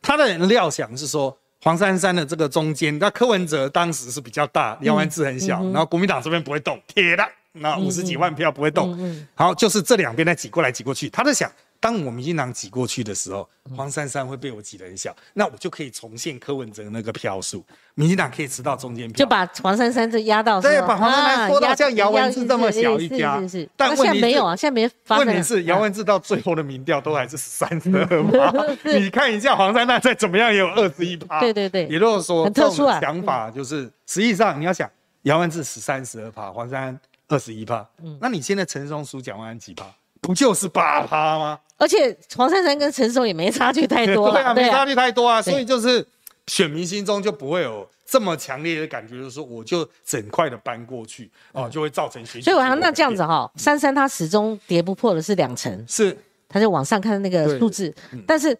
[0.00, 1.36] 他的料想是说。
[1.62, 11.50] 黄珊珊的这个中间，那柯文哲当时是比较大，杨万志很小，然后国民党这边不会动，铁的，那五十几万票不会动，好，就是这两边在挤过来挤过去，他在想。
[11.82, 17.64] 当我民进党挤过去的时候，黄珊珊会被我挤得很小，那我就可以重现柯文哲那个票数，
[17.96, 23.58] 民进党可以吃到中间票，就把黄珊珊这压到，对，把黄珊珊拖到像姚文智这么小一家，是是。
[23.62, 23.70] 是。
[23.76, 31.88] 但现在没有啊，现在没发问题是姚文智到最后的民调都还是三十二趴， 你看一下黄珊珊再怎么样也有二十一趴，对对对。
[31.88, 34.88] 也就是说，这种想法就是实际上你要想，
[35.22, 37.84] 姚文智十三十二趴，黄珊珊二十一趴，
[38.20, 39.84] 那你现在陈松书蒋万安几趴？
[40.22, 41.58] 不就是八趴吗？
[41.76, 46.06] 而且黄珊珊跟陈松也没差距太多， 对啊，没差距太多啊，所以就是
[46.46, 52.40] 选民心中就不会有这么强烈的感觉，就是说我就整块的搬过去哦，就会造成选。
[52.40, 56.16] 所以我想那这样子哈，珊珊她始终跌不破的是两成，是，
[56.48, 57.92] 他就往上看那个数字，
[58.24, 58.56] 但是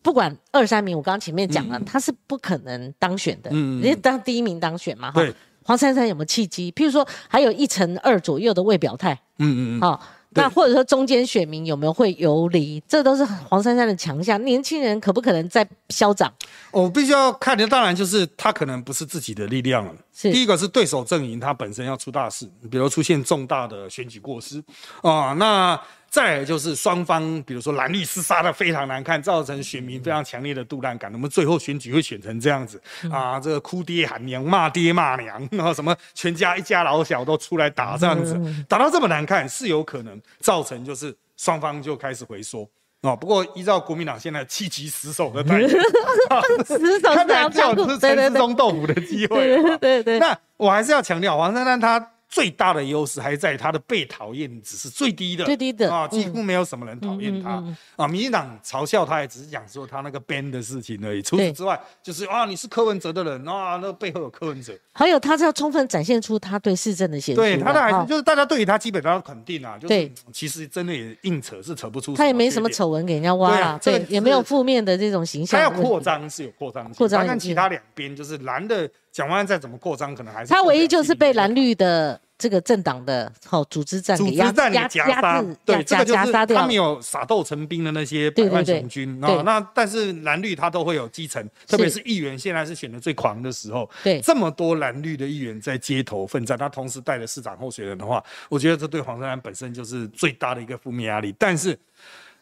[0.00, 5.22] 不管二三名，我刚刚前面讲了，他是不可能当选的，嗯，人家当第一名当选嘛，哈。
[5.66, 6.70] 黄珊珊有没有契机？
[6.72, 10.00] 譬如说还有一成二左右的未表态，嗯嗯嗯，好。
[10.34, 14.42] 那或者说中间选民有没有会游离，这都是黄珊珊的强项。
[14.44, 16.32] 年轻人可不可能再嚣张？
[16.70, 19.92] 我必须要看的，当然就是他可能不是自己的力量了。
[20.12, 24.62] 是第一个是对手阵营，他本身要出大事，比如出现重大的选举过失
[25.02, 25.80] 啊，那。
[26.14, 31.10] 再就是双方，比如说蓝绿厮杀的非常难看，造成选民非常强烈的杜烂感。
[31.10, 42.62] 那么最后选举会选成这样子啊，这个哭爹喊娘、骂爹骂娘， 然后什么全家一家老小都出来打这样子，打到这么难看，是有可能造成就是双方就开始回缩
[43.00, 43.16] 啊。
[43.16, 45.68] 不过依照国民党现在七级死守的态度，
[46.64, 49.58] 死守 看来就有吃陈世忠豆腐的机会。
[49.78, 50.20] 对对。
[50.20, 52.12] 那我还是要强调，黄珊珊她。
[52.34, 57.62] 最大的优势还在他的被讨厌值是最低的，最低的啊，几乎没有什么人讨厌他
[57.94, 58.08] 啊。
[58.08, 61.22] 民进党嘲笑他，也只是讲说他那个 ban 的事情而已。
[61.22, 64.76] 除此之外，就是啊，你是柯文哲的人啊，那背后有柯文哲。
[64.92, 67.40] 还有，他是要充分展现出他对市政的协助。
[67.40, 72.16] 对他的还是就是大家对于他基本上肯定啊，就是其实真的也硬扯是扯不出。
[72.16, 75.60] 他也没什么丑闻给人家挖啊，对，也没有负面的这种形象。
[75.60, 77.24] 他要扩张是有扩张，扩张。
[77.24, 82.20] 看其他两边就是蓝的蒋万安再怎么扩张，可能还是他唯一就是被蓝绿的。
[82.36, 89.40] 这个政党的好组织战，组织战压压杀，对，这个就是他们有撒豆成兵的那些百万雄军啊。
[89.46, 93.88] 那但是蓝绿他都会有基层，特别是议员，现在是选的最狂的时候。
[94.02, 101.32] 对，这么多蓝绿的议员在街头奋战，他同时带着市长候选人的话，我觉得这对黄珊珊本身就是最大的一个负面压力。
[101.38, 101.78] 但是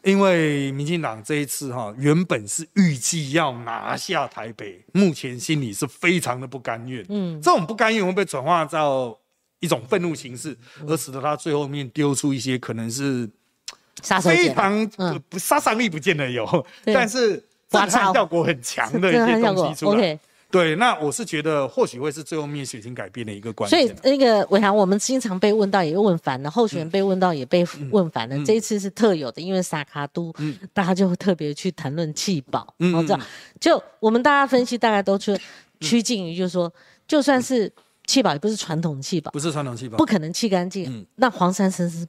[0.03, 7.03] 因为民进党这一次哈，原本是预计要拿下台北，目前心里是非常的不甘愿。
[7.09, 9.17] 嗯，这种不甘愿会被转化到。
[9.59, 13.25] 一种愤怒形式，而使得他最后面丢出一些可能是
[14.21, 14.85] 非常
[15.29, 20.19] 不杀伤力不见得有，但是震撼效果很强的一些 东西出来。
[20.53, 23.87] 对，那我是觉得或许会是最后面血型改变的一个关键。
[23.87, 28.45] 所以那个伟航，我们经常被问到，也问烦了；候选人被问到，也被问烦了。
[28.45, 30.31] 这一次是特有的，因为萨卡都，
[30.71, 32.73] 大家就会特别去谈论气保。
[32.79, 33.21] 嗯，这样
[33.59, 35.35] 就我们大家分析，大概都趋
[35.79, 36.71] 趋近于，就是说，
[37.07, 37.71] 就算是。
[38.05, 41.07] 气保也不是传统气保，不是传统气保，不可能气干净。
[41.15, 42.05] 那黄珊珊是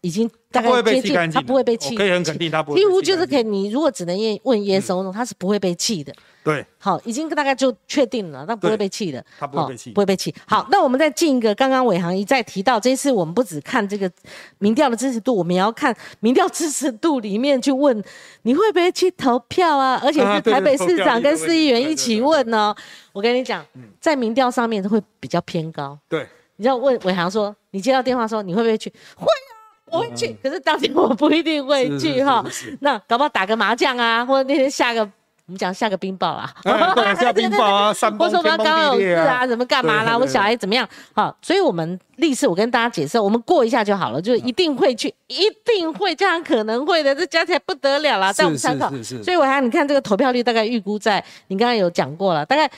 [0.00, 2.78] 已经大概接近，他不会被气，可以很肯定他不会。
[2.78, 6.14] 几乎就是可以，你如果只能问问耶稣，他是不会被气的。
[6.44, 10.34] 对，好，已经大概就确定了，那不会被气的，他不会被气，不会被气。
[10.44, 14.10] 好，那我们再进一个，刚刚伟航一再提到，这次我们不只看这个
[14.58, 17.96] 民调的支持度，我们也要看民调支持度里面去问
[18.42, 20.00] 你会不会去投票啊？
[20.02, 22.74] 而且是台北市长跟市议员一起问呢。
[23.12, 23.64] 我跟你讲，
[24.00, 25.96] 在民调上面会比较偏高。
[26.08, 26.26] 对，
[26.56, 28.92] 你要问伟航说，你接到电话说你会不会去？
[29.14, 29.52] 会啊，
[29.84, 30.36] 我会去。
[30.42, 32.44] 可是当天我不一定会去哈。
[32.80, 35.08] 那搞不好打个麻将啊，或者那天下个。
[35.46, 40.16] 我们讲下个冰雹啊，对，下冰雹啊， 山崩天崩地裂啊，怎么干嘛啦？
[40.16, 40.88] 我小孩怎么样？
[41.14, 48.88] 好，所以我们历史我跟大家解释，我们过一下就好了，就一定会去，一定会，这样可能会的，这加起来不得了啦，在我们参考。
[49.22, 52.70] 所以我还你看这个投票率大概预估在，你刚刚有讲过了，大概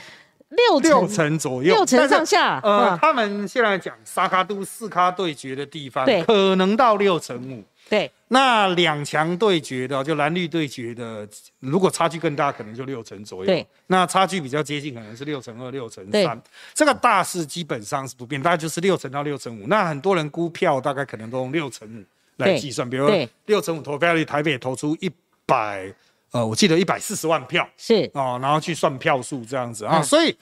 [0.48, 2.60] 六六成左右，六成上下。
[2.64, 7.62] 呃，他们现在讲沙卡都四卡对决的地方，可能到六成五。
[7.88, 8.10] 对。
[8.28, 11.28] 那两强对决的，就蓝绿对决的，
[11.60, 13.46] 如果差距更大，可能就六成左右。
[13.46, 13.64] 对。
[13.86, 16.42] 那差距比较接近，可能是六成二、六成三。
[16.72, 19.66] 这个大势基本上是不变，大概就是六成到六成五。
[19.66, 22.02] 那很多人估票大概可能都用六成五
[22.38, 23.08] 来计算，比如
[23.46, 25.10] 六成五投票率，台北投出一
[25.46, 25.92] 百，
[26.32, 27.68] 呃，我记得一百四十万票。
[27.76, 28.10] 是。
[28.14, 30.36] 哦，然后去算票数这样子啊，所以。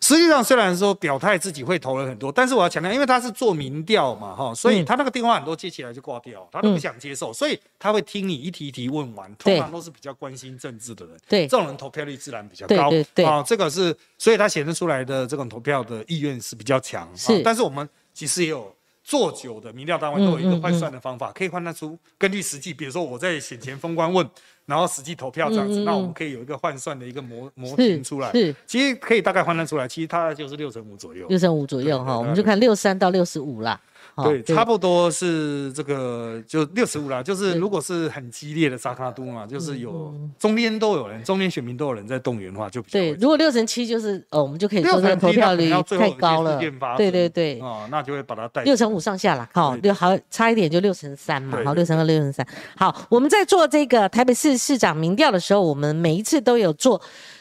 [0.00, 18.74] 实际上，虽然说表态自己会投了很多，但是我要强调，因为他是做民调嘛，哈，所以他那个电话很多接起来就挂掉，他都不想接受，所以他会听你一题一题问完，通常都是比较关心政治的人，对，这种人投票率自然比较高，对对啊，这个是，所以他显示出来的这种投票的意愿是比较强，是，但是我们其实也有。
[19.08, 24.28] 做久的民调单位都有一个换算的方法，可以换算出根据实际，比如说我在选前封关问，
[24.66, 28.30] 然后实际投票这样子，那我们可以有一个换算的一个模模型出来。
[28.32, 31.26] 是，其实可以大概换算出来，其实它就是六成五左右。
[31.28, 33.80] 六成五左右哈，我们就看六三到六十五啦。
[34.24, 37.22] 对，差不多是这个，就六十五啦。
[37.22, 43.12] 就是如果是很激烈的沙卡都嘛，就是有中间都有人，中间选民都有人在动员的话，就对。
[43.20, 46.58] 如果六成七就是哦，我们就可以说这个投票率太高了。
[46.96, 47.60] 对对对。
[47.60, 52.46] 哦，那就会把它带六成五上下了，好，六好差一点就六成三嘛，好，六成二、六成三。
[52.76, 57.00] 好，我们在做这个台北市市长民调的时候，我们每一次都有做。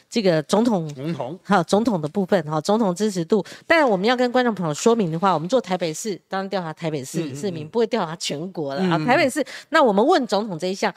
[0.09, 3.43] 这个总统，总统，好，总统的部分，哈，总统支持度。
[3.67, 8.97] 但我们要跟观众朋友说明的话，我们做台北市，当然调查台北市市民，不会调查全国了啊。
[9.05, 10.93] 台北市，那我们问总统这一项。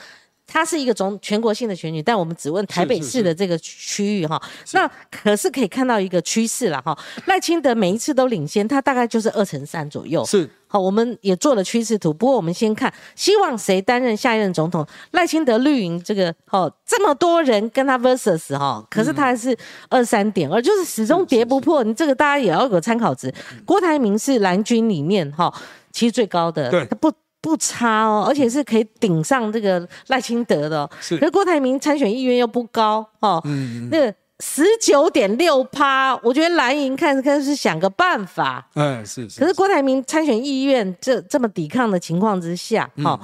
[0.51, 4.43] 它是一个总全国性的选举，但我们只问台北市的这个区域哈。
[4.73, 6.99] 那可是可以看到一个趋势了哈。
[7.27, 10.25] 赖清德每一次都领先，他大概就是二乘三左右。
[10.25, 12.13] 是好，我们也做了趋势图。
[12.13, 14.87] 不过我们先看，希望谁担任下一任总统？
[15.11, 19.57] 赖清德绿营这个哦，这么多人跟他 versus 哈，可是他还是
[19.89, 21.83] 二三点二，就是始终跌不破。
[21.83, 23.33] 你这个大家也要有参考值。
[23.65, 25.53] 郭台铭是蓝军里面哈，
[25.91, 27.13] 其实最高的，对，他不。
[27.41, 30.91] 不差哦，而且是可以顶上这个赖清德的。
[31.01, 33.41] 是，可是郭台铭参选意愿又不高哦。
[33.45, 38.67] 嗯那个十九点六趴，我觉得蓝营看看是想个办法。
[38.75, 39.41] 嗯，是是。
[39.41, 43.19] 可是郭台铭参选意愿这这么抵抗的情况之下，哈。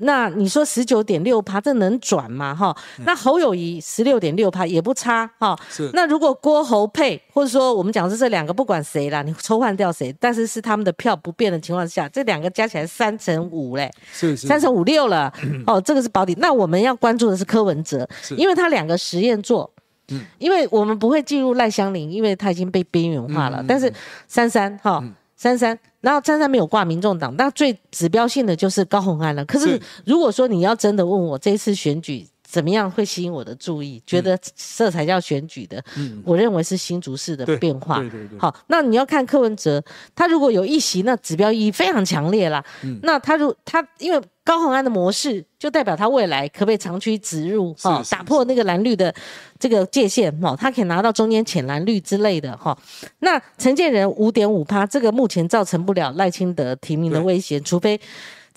[0.00, 2.54] 那你说十九点六趴，这能转吗？
[2.54, 5.58] 哈，那侯友谊十六点六趴也不差哈。
[5.68, 5.90] 是。
[5.92, 15.32] 那如果郭侯配，或者说我们讲是这两个，不管谁啦，你抽换掉谁，但是是他们的票不变的情况下，这两个加起来三成五嘞，是是，三成五六了。
[15.66, 16.32] 哦，这个是保底。
[16.38, 19.68] 那我们要关注的是柯文哲，因为他两个实验做，
[20.10, 23.64] 嗯，因为我们不会进入赖香林，因为他已经被边缘化了。
[23.66, 23.92] 但是
[24.26, 25.02] 三三哈。
[25.40, 29.44] 三三，然后三三没有挂民众党，那最指标性的就是高虹安了。
[29.44, 34.38] 可是如果说你要真的问我这次选举怎么样会吸引我的注意，觉得
[34.76, 37.98] 这才叫选举的，嗯我认为是新竹市的变化。
[37.98, 38.38] 对对对。
[38.38, 39.82] 好，那你要看柯文哲，
[40.14, 42.64] 他如果有一席，那指标意义非常强烈啦。
[43.02, 44.20] 那他如他因为。
[44.48, 49.14] 高鸿安的模式就代表他未来可不可以长驱直入哈，打破那个蓝绿的
[49.58, 52.74] 这个界限哈，他可以拿到中间浅蓝绿之类的哈。
[53.18, 58.00] 那陈建仁五点五趴，这个目前造成不了赖清德提名的威胁，除非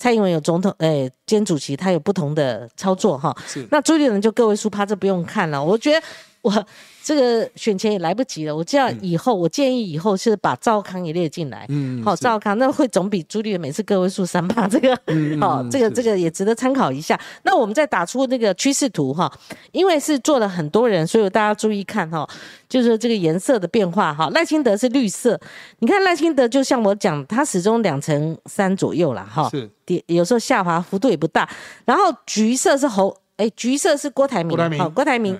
[0.02, 3.32] 蔡英文有总统诶兼主席，他有不同的操作哈。
[3.70, 5.62] 那朱立伦就个位数趴，这不用看了。
[5.62, 6.04] 我觉得
[6.42, 6.66] 我。
[7.04, 11.66] 这个选前也来不及了，我这样以后，我建议以后是把赵康也列进来。
[11.68, 14.96] 嗯，好，赵康那会总比朱立每次个位数三八这个，
[15.40, 17.20] 好，这个这个也值得参考一下。
[17.42, 19.28] 那我们再打出那个趋势图哈，
[19.72, 22.24] 因为是做了很多人，所以大家注意看哈，
[22.68, 24.30] 就是这个颜色的变化哈。
[24.30, 25.36] 赖清德是绿色，
[25.80, 29.68] 你看赖清德就像我讲，他始终两成三左右了哈，是，
[30.06, 31.48] 有时候下滑幅度也不大。
[31.84, 35.36] 然后橘色是侯，哎，橘色是郭台铭，好，郭台铭。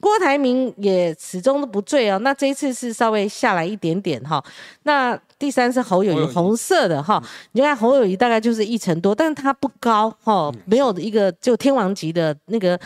[0.00, 4.42] 郭台铭也始终都不醉哦，那这一次是稍微下来一点点哈。
[4.84, 7.22] 那第三是侯友谊红色的哈，
[7.52, 12.80] 你看侯友谊大概就是一成多，但是他不高哈，没有一个就天王级的那个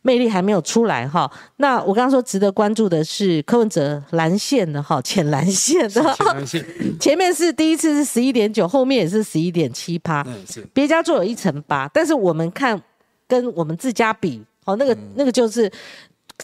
[0.00, 1.30] 魅力还没有出来哈。
[1.56, 6.16] 那我刚刚说值得关注的是柯文哲蓝线的哈，浅蓝线的，
[6.98, 12.80] 前面是第一次是十一点九，后面也是十一点七趴，嗯是，别家做有一成八，但是我们看
[13.26, 15.70] 跟我们自家比，哦那个那个就是。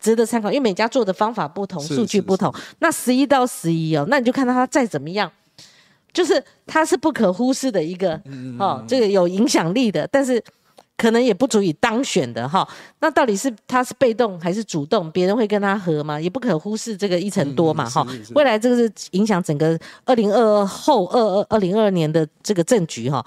[0.00, 2.52] 值得参考，因为每家做的方法不同，数据不同。
[2.80, 5.30] 那十一到十一哦，那你就看到它再怎么样，
[6.12, 8.20] 就是它是不可忽视的一个
[8.58, 10.42] 哦，这个有影响力的，但是
[10.96, 12.68] 可能也不足以当选的哈。
[12.98, 15.10] 那到底是他是被动还是主动？
[15.12, 16.20] 别人会跟他合吗？
[16.20, 18.06] 也不可忽视这个一成多嘛哈。
[18.34, 23.24] 未来这个是影响整个二零二二后二二二零二二年的这个政局哈。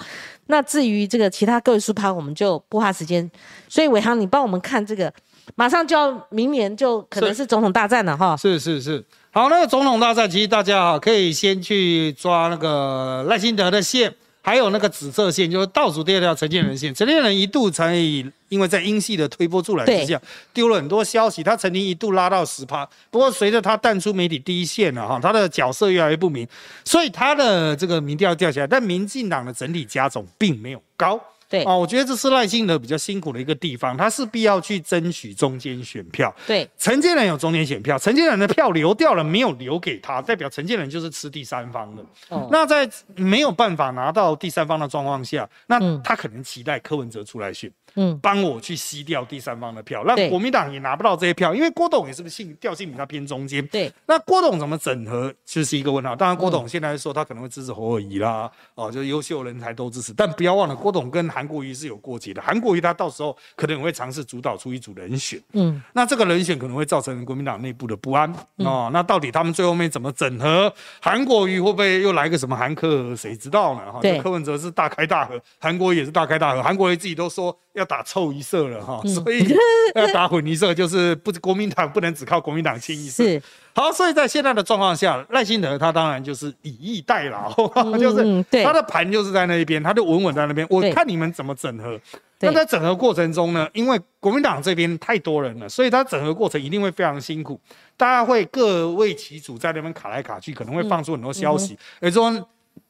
[0.47, 3.29] 那至于这个其他各位数趴，我们就不花时间。
[3.67, 5.13] 所以伟航，你帮我们看这个。
[5.55, 14.13] 马上就要明年就可能是总统大战了哈，是是是，好，那个总统大战其实大家哈可以先去抓那个赖清德的线。
[14.39, 16.95] 还有那个紫色线，就是倒数第二条陈建仁线。
[16.95, 20.21] 陈建仁一度曾以因为在英系的推波助澜之下，
[20.53, 21.43] 丢了很多消息。
[21.43, 26.47] 他曾经一度拉到十趴，不过随着他淡出媒体第一线了哈，他的角色越来越不明，
[26.85, 28.67] 所以他的这个民调掉下来。
[28.67, 31.19] 但民进党的整体加总并没有高。
[31.49, 36.33] 对哦，我觉得这是赖清德比较辛苦的一个地方，他势必要去争取中间选票。
[36.45, 42.03] 对，陈建仁有中间选票，陈建仁的票流掉了，没有留给他，代表陈建仁就是吃第三方的。
[42.29, 47.69] 哦，那在没有办法拿到第三方的状况下，那他可能期待柯文哲出来选。
[47.69, 47.86] 嗯，
[48.21, 53.65] 帮我去吸掉第三方的票，让国民党也拿不到这些票，因为郭董也是不是性调性比较偏中间。
[53.67, 56.15] 对，那郭董怎么整合就是一个问号。
[56.15, 60.13] 当然，郭董现在说他可能会支持侯友谊啦，哦，就是优秀人才都支持。
[60.13, 65.41] 但不要忘了，郭董跟韩国瑜是有过节的，韩国瑜他到时候可能会尝试主导出一组人选。
[65.53, 68.89] 嗯，那这个人选可能会造成国民党内部的不安哦。
[68.93, 70.71] 那到底他们最后面怎么整合？
[71.01, 73.15] 韩国瑜会不会又来个什么韩科？
[73.15, 73.91] 谁知道呢？
[73.91, 77.57] 哈，柯文哲是大开大合，韩国瑜也是大开大合，韩国瑜自己都说。
[77.77, 79.43] 要打臭一色了哈，所以
[79.95, 83.23] 要打混一色，就是不国民党不能只靠国民党清一色。
[83.23, 83.41] 是
[83.73, 87.51] 好，所以在现在的状况下，赖清德他当然就是以逸待劳，
[87.97, 90.67] 就是他的盘就是在那一边，他就稳稳在那边。
[90.69, 91.99] 我看你们怎么整合。
[92.39, 97.59] 那在整合过程中呢，因为国民党这边太多人了，所以他整合过程一定会非常辛苦，
[97.95, 102.31] 大家会各为其主在那边卡来卡去，可能会放出很多消息，而说。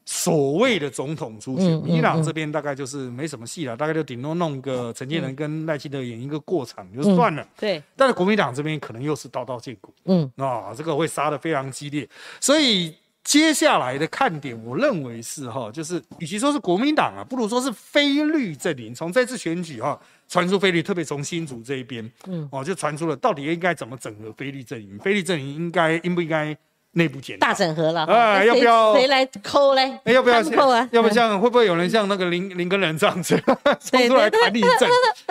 [0.06, 7.48] 所谓的总统出选，伊朗这边大概就是没什么戏了，大概就顶多弄个陈建仁跟赖清德演一个过场就算了。
[7.60, 12.08] 对，但是国民党这边可能又是刀刀见骨，嗯，啊，这个会杀的非常激烈。
[12.40, 18.96] 所以接下来的看点，我认为是哈，就是与其说是国民党啊，不如说是非绿阵营。
[18.96, 26.58] 从这次选举哈，传出非绿，特别从新竹这一边，嗯，哦，就传出了到底应该怎么整合非绿阵营，非绿阵营应该应不应该？
[26.98, 28.44] 内部检大整合了啊！
[28.44, 30.00] 要不要谁来抠嘞？
[30.06, 30.88] 要不要抠啊？
[30.92, 33.42] 要不像会不会有人像那个林林根人这样子
[33.80, 34.90] 冲出来谈立正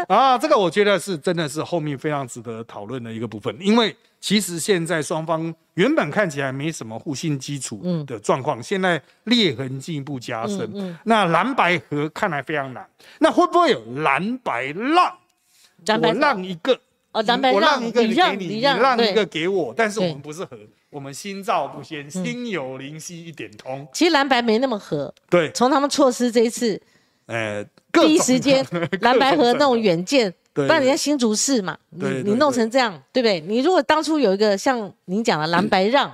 [0.09, 0.39] 啊？
[0.39, 10.97] 这个我觉得是真的是后面非常值得讨论的一个部分，因为其实现在双方原本看起来没什么互信基础的状况，现在裂痕进一步加深。
[11.05, 12.87] 那蓝白合看来非常难，
[13.19, 15.13] 那会不会有蓝白浪？
[16.01, 16.79] 我让一个
[17.13, 20.57] 哦，蓝白让一个你给你，你让一个给我，但是我们不是合。
[20.97, 23.87] 我们心照不宣，心有灵犀一点通。
[23.93, 25.53] 其实蓝白没那么合，对。
[25.53, 26.81] 从他们措施这一次，
[27.27, 28.67] 呃，第一时间
[29.03, 33.41] 蓝白合那种远见，不然人家新竹市嘛，你你弄成这样，对不对？
[33.41, 36.11] 你如果当初有一个像您讲的蓝白让，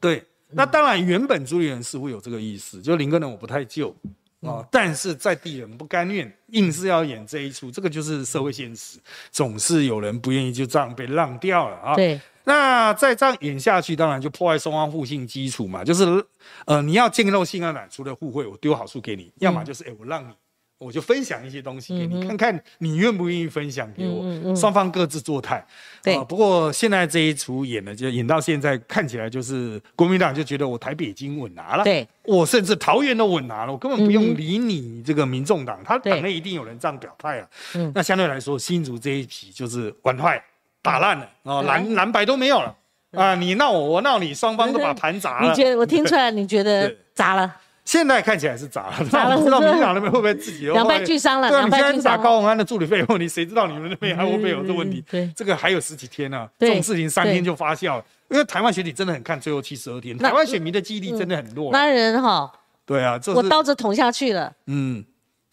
[0.00, 0.20] 对，
[0.50, 3.94] 那当然原本朱立伦似乎有这个意思，就林根人我不太救
[4.40, 8.98] 啊，但是在地人不甘愿，硬是要演这一出，这个就是社会现实，
[9.30, 11.94] 总是有人不愿意就这样被让掉了啊。
[11.94, 12.20] 对。
[12.48, 15.82] 那再这样演下去，当然就破坏双方互信基础嘛。
[15.82, 16.24] 就是，
[16.64, 20.32] 呃，你要建构信任感，除了互惠，我丢好处给你，要么就是，哎，我让你，
[20.78, 24.54] 我就分享一些东西给你，看看你愿不愿意分享给我。
[24.54, 25.66] 双方各自作态。
[26.04, 26.16] 对。
[26.26, 31.82] 不过现在这一出演呢，就演到现在，看起来就是国民党就觉得我台北已经稳拿了。
[31.82, 32.06] 对。
[32.22, 37.48] 我甚至桃园都稳拿了，我根本不用理你这个民众党，他党内一定有人这样表态啊。
[37.74, 37.90] 嗯。
[37.92, 40.40] 那相对来说，新竹这一批就是玩坏。
[40.86, 42.74] 打烂了哦，蓝蓝白都没有了
[43.12, 43.34] 啊！
[43.34, 45.48] 你闹我，我闹你，双方都把盘砸了。
[45.48, 46.30] 你觉得我听出来？
[46.30, 47.52] 你觉得砸了？
[47.84, 49.04] 现在看起来是砸了。
[49.10, 51.48] 砸了，不知道民进党那边会不会自己两败俱伤了？
[51.48, 55.04] 对啊，你现在打高鸿安的助理费问题， 谁知道你们那边还会不会有这问题？
[55.10, 58.04] 对，这个还有十几天呢，这种事情三天就发酵了。
[58.28, 61.70] 因为台湾选举真的很看最后七十二天，台湾选民的记忆力真的很弱。
[61.70, 62.50] 那人哈，
[62.84, 65.04] 对啊，我刀子捅下去了，嗯，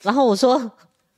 [0.02, 0.72] 然后我说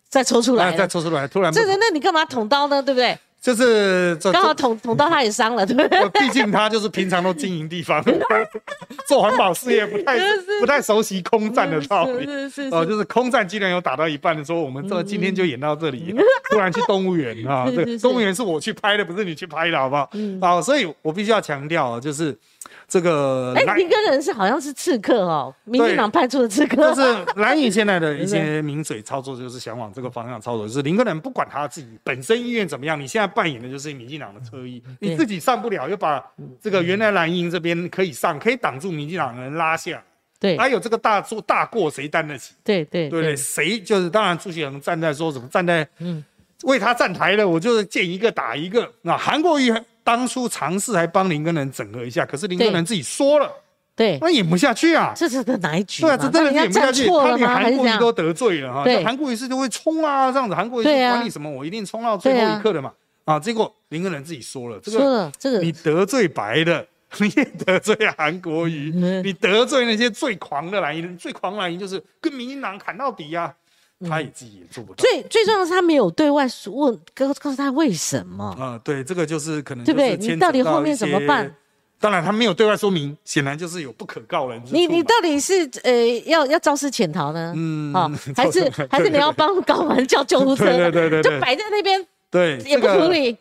[0.10, 2.84] 再抽出来，再抽出来，突然这人，那你干嘛捅刀呢？
[2.84, 3.18] 对不对？
[3.46, 6.10] 就是刚好捅捅到他也伤了，对不对？
[6.20, 8.04] 毕竟他就是平常都经营地方，
[9.08, 10.18] 做环保事业不太
[10.60, 12.28] 不太熟悉空战的道理。
[12.72, 16.12] 哦，就是空战既然有打到一半的时候，我们这今天就演到这里，
[16.50, 20.10] 突然去动物园啊，对，动物园是我去拍的，不是你去拍的，好不好？
[20.42, 22.36] 好，所以我必须要强调啊，就是。
[22.88, 26.76] 这个哎，林根人是好像是刺客哦，民进党派出的刺客。
[26.76, 30.68] 就是蓝营现在的一些 名嘴操作，就是想往这个方向操作。
[30.68, 36.24] 就是林根人不管他自己本身意愿怎么样，你现在扮演的就是民进党的车衣，你自己上不了，又把
[36.62, 40.04] 这个原来蓝营这边可以上，可以挡住民进党人拉下。
[40.40, 42.54] 对，还有这个大做大过，谁担得起？
[42.64, 46.24] 对对对，谁就是当然朱启恒站在说什么站在嗯
[46.64, 48.92] 为他站台的，我就是见一个打一个。
[49.02, 49.74] 那韩国瑜。
[50.06, 53.52] 当初尝试还帮林根人整合一下，可是林根人自己说了，
[53.96, 55.12] 对，那演不下去啊。
[55.16, 56.04] 这是的哪一局？
[56.04, 57.08] 对啊，这真的演不下去。
[57.08, 58.84] 他连韩国瑜都得罪了哈。
[58.84, 60.54] 对，韩国瑜是就会冲啊，这样子。
[60.54, 62.94] 韩国瑜管你什么，我一定冲到最后一刻的嘛。
[63.24, 66.86] 啊，结果林根人自己说了，这个这个你得罪白的，
[67.18, 68.92] 你也得罪韩国瑜，
[69.24, 73.52] 你得罪那些最狂的蓝营，最狂蓝营就是跟民进党砍到底呀。
[74.08, 75.02] 他也自己也做不到。
[75.02, 78.56] 最最重要的是，他没有对外问，告告诉他为什么。
[78.60, 80.18] 啊，对，这个就是可能对不对？
[80.18, 81.56] 你到底后面怎么办？
[81.98, 84.62] 当然，他没有对外说明，显然就是有不可告人。
[84.70, 85.92] 你你到底是呃
[86.26, 87.54] 要要肇事潜逃呢？
[87.56, 90.66] 嗯，好， 还是还是你要帮高完叫救护车？
[90.66, 93.32] 对对对对，就摆在那边，对，也不处理。
[93.32, 93.38] 这个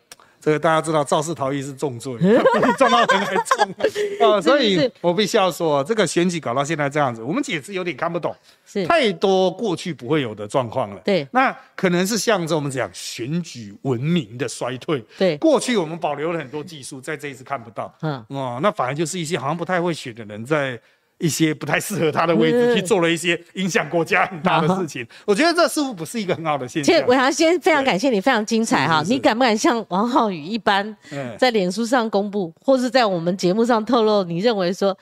[0.59, 2.13] 大家知道，肇事逃逸是重罪，
[2.77, 3.75] 撞到人还重
[4.31, 4.39] 啊！
[4.39, 8.35] 所以我必须要说，这个选举搞到现在这样子，我们解释有点看不懂，
[8.65, 11.01] 是太多过去不会有的状况了。
[11.03, 15.03] 对，那可能是象征我们讲选举文明的衰退。
[15.17, 17.93] 对，过去我们保留了很多技术，在这一次看不到。
[18.01, 20.79] 嗯，哦，那反而就是一些好像不太会选的人在。
[21.17, 26.93] 一些不太适合他的位置去做了一些影响国家很大的事情，我觉得这似乎不是一个很好的现象。
[26.93, 29.01] 其实伟航先非常感谢你，非常精彩哈！
[29.07, 30.95] 你敢不敢像王浩宇一般，
[31.37, 34.97] 在脸书上公布，或是在我们节目上透露，你认为说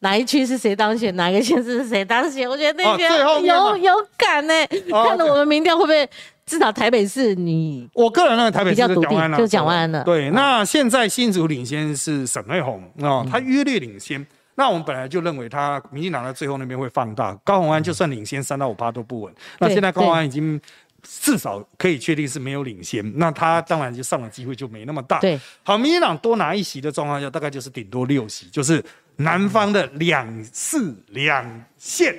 [0.00, 2.48] 哪一区是谁当选，哪个县市是谁当选？
[2.48, 3.10] 我觉得那边
[3.44, 4.54] 有有感呢。
[4.88, 6.08] 看了我们民调会不会
[6.46, 7.88] 至少台北市你？
[7.92, 10.04] 我个人认为台北市就讲完了，就讲完了。
[10.04, 14.24] 对，那现在新竹领先是沈瑞红啊，他约略领先。
[14.56, 19.34] 那我们本来就认为他民进党在最后那边会放大，高鸿安就算领先三到五趴都不稳。
[19.60, 20.60] 那现在高鸿安已经
[21.02, 25.20] 至少可以确定是没有领先，那他当然就上的机会就没那么大。
[25.20, 28.82] 对，好，民进党多拿一席的状况下，大概就是顶多六席，就是
[29.16, 32.12] 南方的两市两县，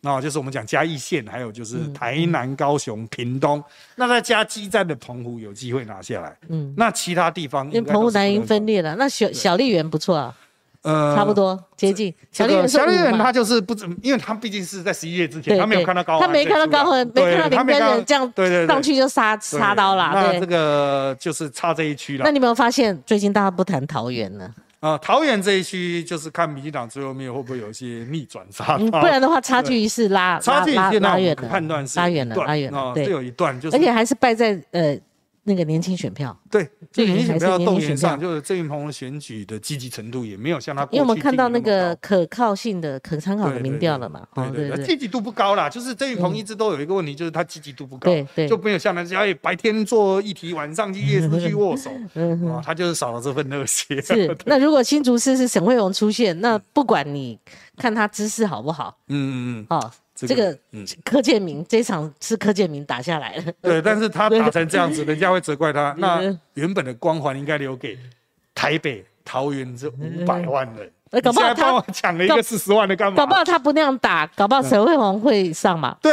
[0.00, 3.62] 那就是我们讲嘉义县，还有就是台南、高雄、屏东，
[3.96, 6.36] 那再加基站的澎湖有机会拿下来。
[6.48, 10.34] 嗯，那其他地方因为澎湖南营分裂了，那小小丽园不错啊。
[10.82, 12.12] 呃，差不多接近。
[12.32, 13.72] 小丽人，小丽人他就是不，
[14.02, 20.10] 因为他毕竟是在十一月之前，他没有看到高，他没看到高和，没看到林根人这样，对对，上去就杀杀刀了。
[20.12, 22.24] 那这个就是差这一区了。
[22.24, 24.50] 那你有没有发现最近大家不谈桃园呢？
[24.80, 34.98] 啊，桃园这一区就是看民进党最后面会不会有一些逆转杀刀，不然的话差距是拉差距拉拉远了，判断是拉远了，拉远了，对，有一段就是，而且还是败在呃。
[35.44, 45.68] 那个年轻选票，对，这年轻选票动员上，就是郑云鹏的选举的积极程度也没有像他，因为我们看到那个可靠性的、可参考的民调了嘛，对对对，积极度不高啦。
[45.68, 51.90] 就是郑云鹏一直都有一个问题，就是他积极度不高，对对，就没有像他家白天做议题，晚上去夜市去握手，
[52.48, 54.00] 啊，他就是少了这份热血。
[54.00, 57.36] 是， 那如果新竹市是沈惠荣出现，那不管你
[57.76, 59.90] 看他姿势好不好，嗯嗯嗯，哦。
[60.26, 60.56] 这个
[61.04, 65.94] 柯建明这场是柯建明打下来的，对， 但是他打成这样子，人家会责怪他。
[65.98, 66.22] 那
[66.54, 67.98] 原本的光环应该留给
[68.54, 70.90] 台北、桃园这五百万人。
[71.22, 73.16] 搞不好他抢了一个四十万的干嘛？
[73.16, 75.94] 搞不好他不那样打，搞不好沈惠宏会上嘛？
[76.00, 76.10] 对，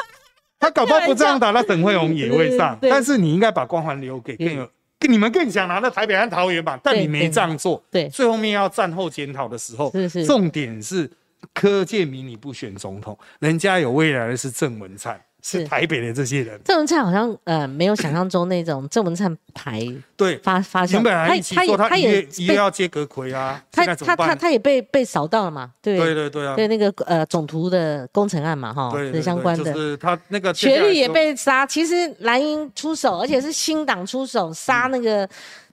[0.58, 2.78] 他搞不好不这样打，那沈惠宏也会上。
[2.80, 4.66] 但是你应该把光环留给更有，
[5.06, 6.80] 你们更想拿到台北和桃园吧？
[6.82, 7.82] 但你没这样做。
[7.90, 11.10] 对，最后面要战后检讨的时候，是是，重点是。
[11.54, 15.64] 柯建明你不选总统，人家有未来的是郑文灿，是。
[15.64, 16.60] 台北的这些人。
[16.64, 19.80] 郑文灿好像呃没有想象中那种郑文灿牌
[20.16, 26.14] 对发发现，他他也他也也要接阁魁啊，他他他他也被被扫到了嘛，对对？
[26.14, 35.28] 对对啊，对那个呃总图的工程案嘛哈，对相关的，就是他那个学历也被杀，其实蓝营出手，而且是新党出手杀那个。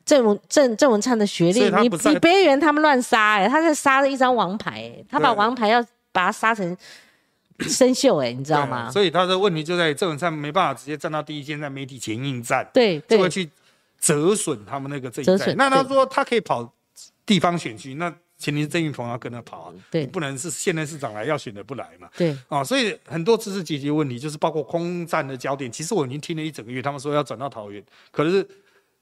[0.06, 6.78] 郑文郑郑文灿的学历，你你别以为他们乱杀哎，他在杀了一张王牌，他把王牌要把他杀成
[7.62, 8.92] 生锈哎，你知道吗？
[8.92, 13.50] 所以他的问题就在郑文灿没办法直接站到第一线，在媒体前应战，对，就会去
[14.00, 15.56] 折损他们那个这一代。
[15.56, 16.72] 那他说他可以跑
[17.26, 25.72] 地方选区，那前提是郑运鹏要跟他跑啊，对，不能是现任市长来要选的不来嘛，对，啊，所以很多次是解决问题，就是包括空战的焦点。
[25.72, 28.48] 其实我已经听了一整个月，他们说要转到桃园，可是。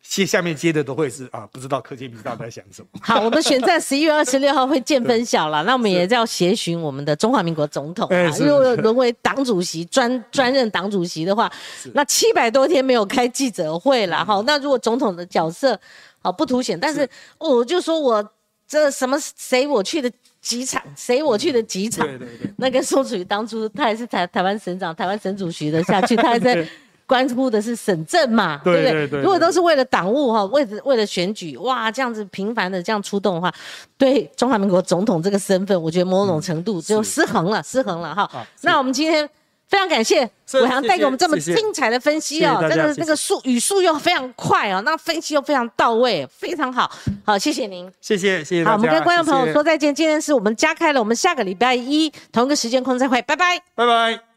[0.05, 2.87] 接下面接的都会是啊，不知道柯建明到底在想什么。
[3.01, 8.29] 好，我们选在十一月二十六号会见分晓了， 那我们也要协寻我们的中华民国总统啊。
[8.37, 11.51] 如果沦为党主席专 专任党主席的话，
[11.93, 14.43] 那七百多天没有开记者会了哈。
[14.45, 15.79] 那如果总统的角色
[16.21, 18.23] 好不凸显，但是我就说我
[18.67, 26.67] 这什么谁我去的几场，谁我去的几场，对对对，那个宋楚瑜当初他也是台台湾省长、台湾省主席的下去，他还在。
[27.05, 29.21] 关乎的是省政嘛，对不对？
[29.21, 33.53] 如果都是为了党务哈，为了为了选举，哇，这样子频繁的这样出动的话，
[33.97, 38.29] 对中华民国总统这个身份，我觉得某种程度就失衡了，失衡了哈。
[38.61, 39.29] 那我们今天
[39.67, 46.89] 非常感谢伟航带给我们这么精彩的分析哦，真的那个速语速又非常快哦，那分析又非常到位，非常好，
[47.25, 48.65] 好，谢谢您，谢谢谢谢。
[48.65, 54.32] 好，我们跟观众朋友说再见，今天是我们加开了，我们下个礼拜一同一个时间空再会，拜拜，拜拜。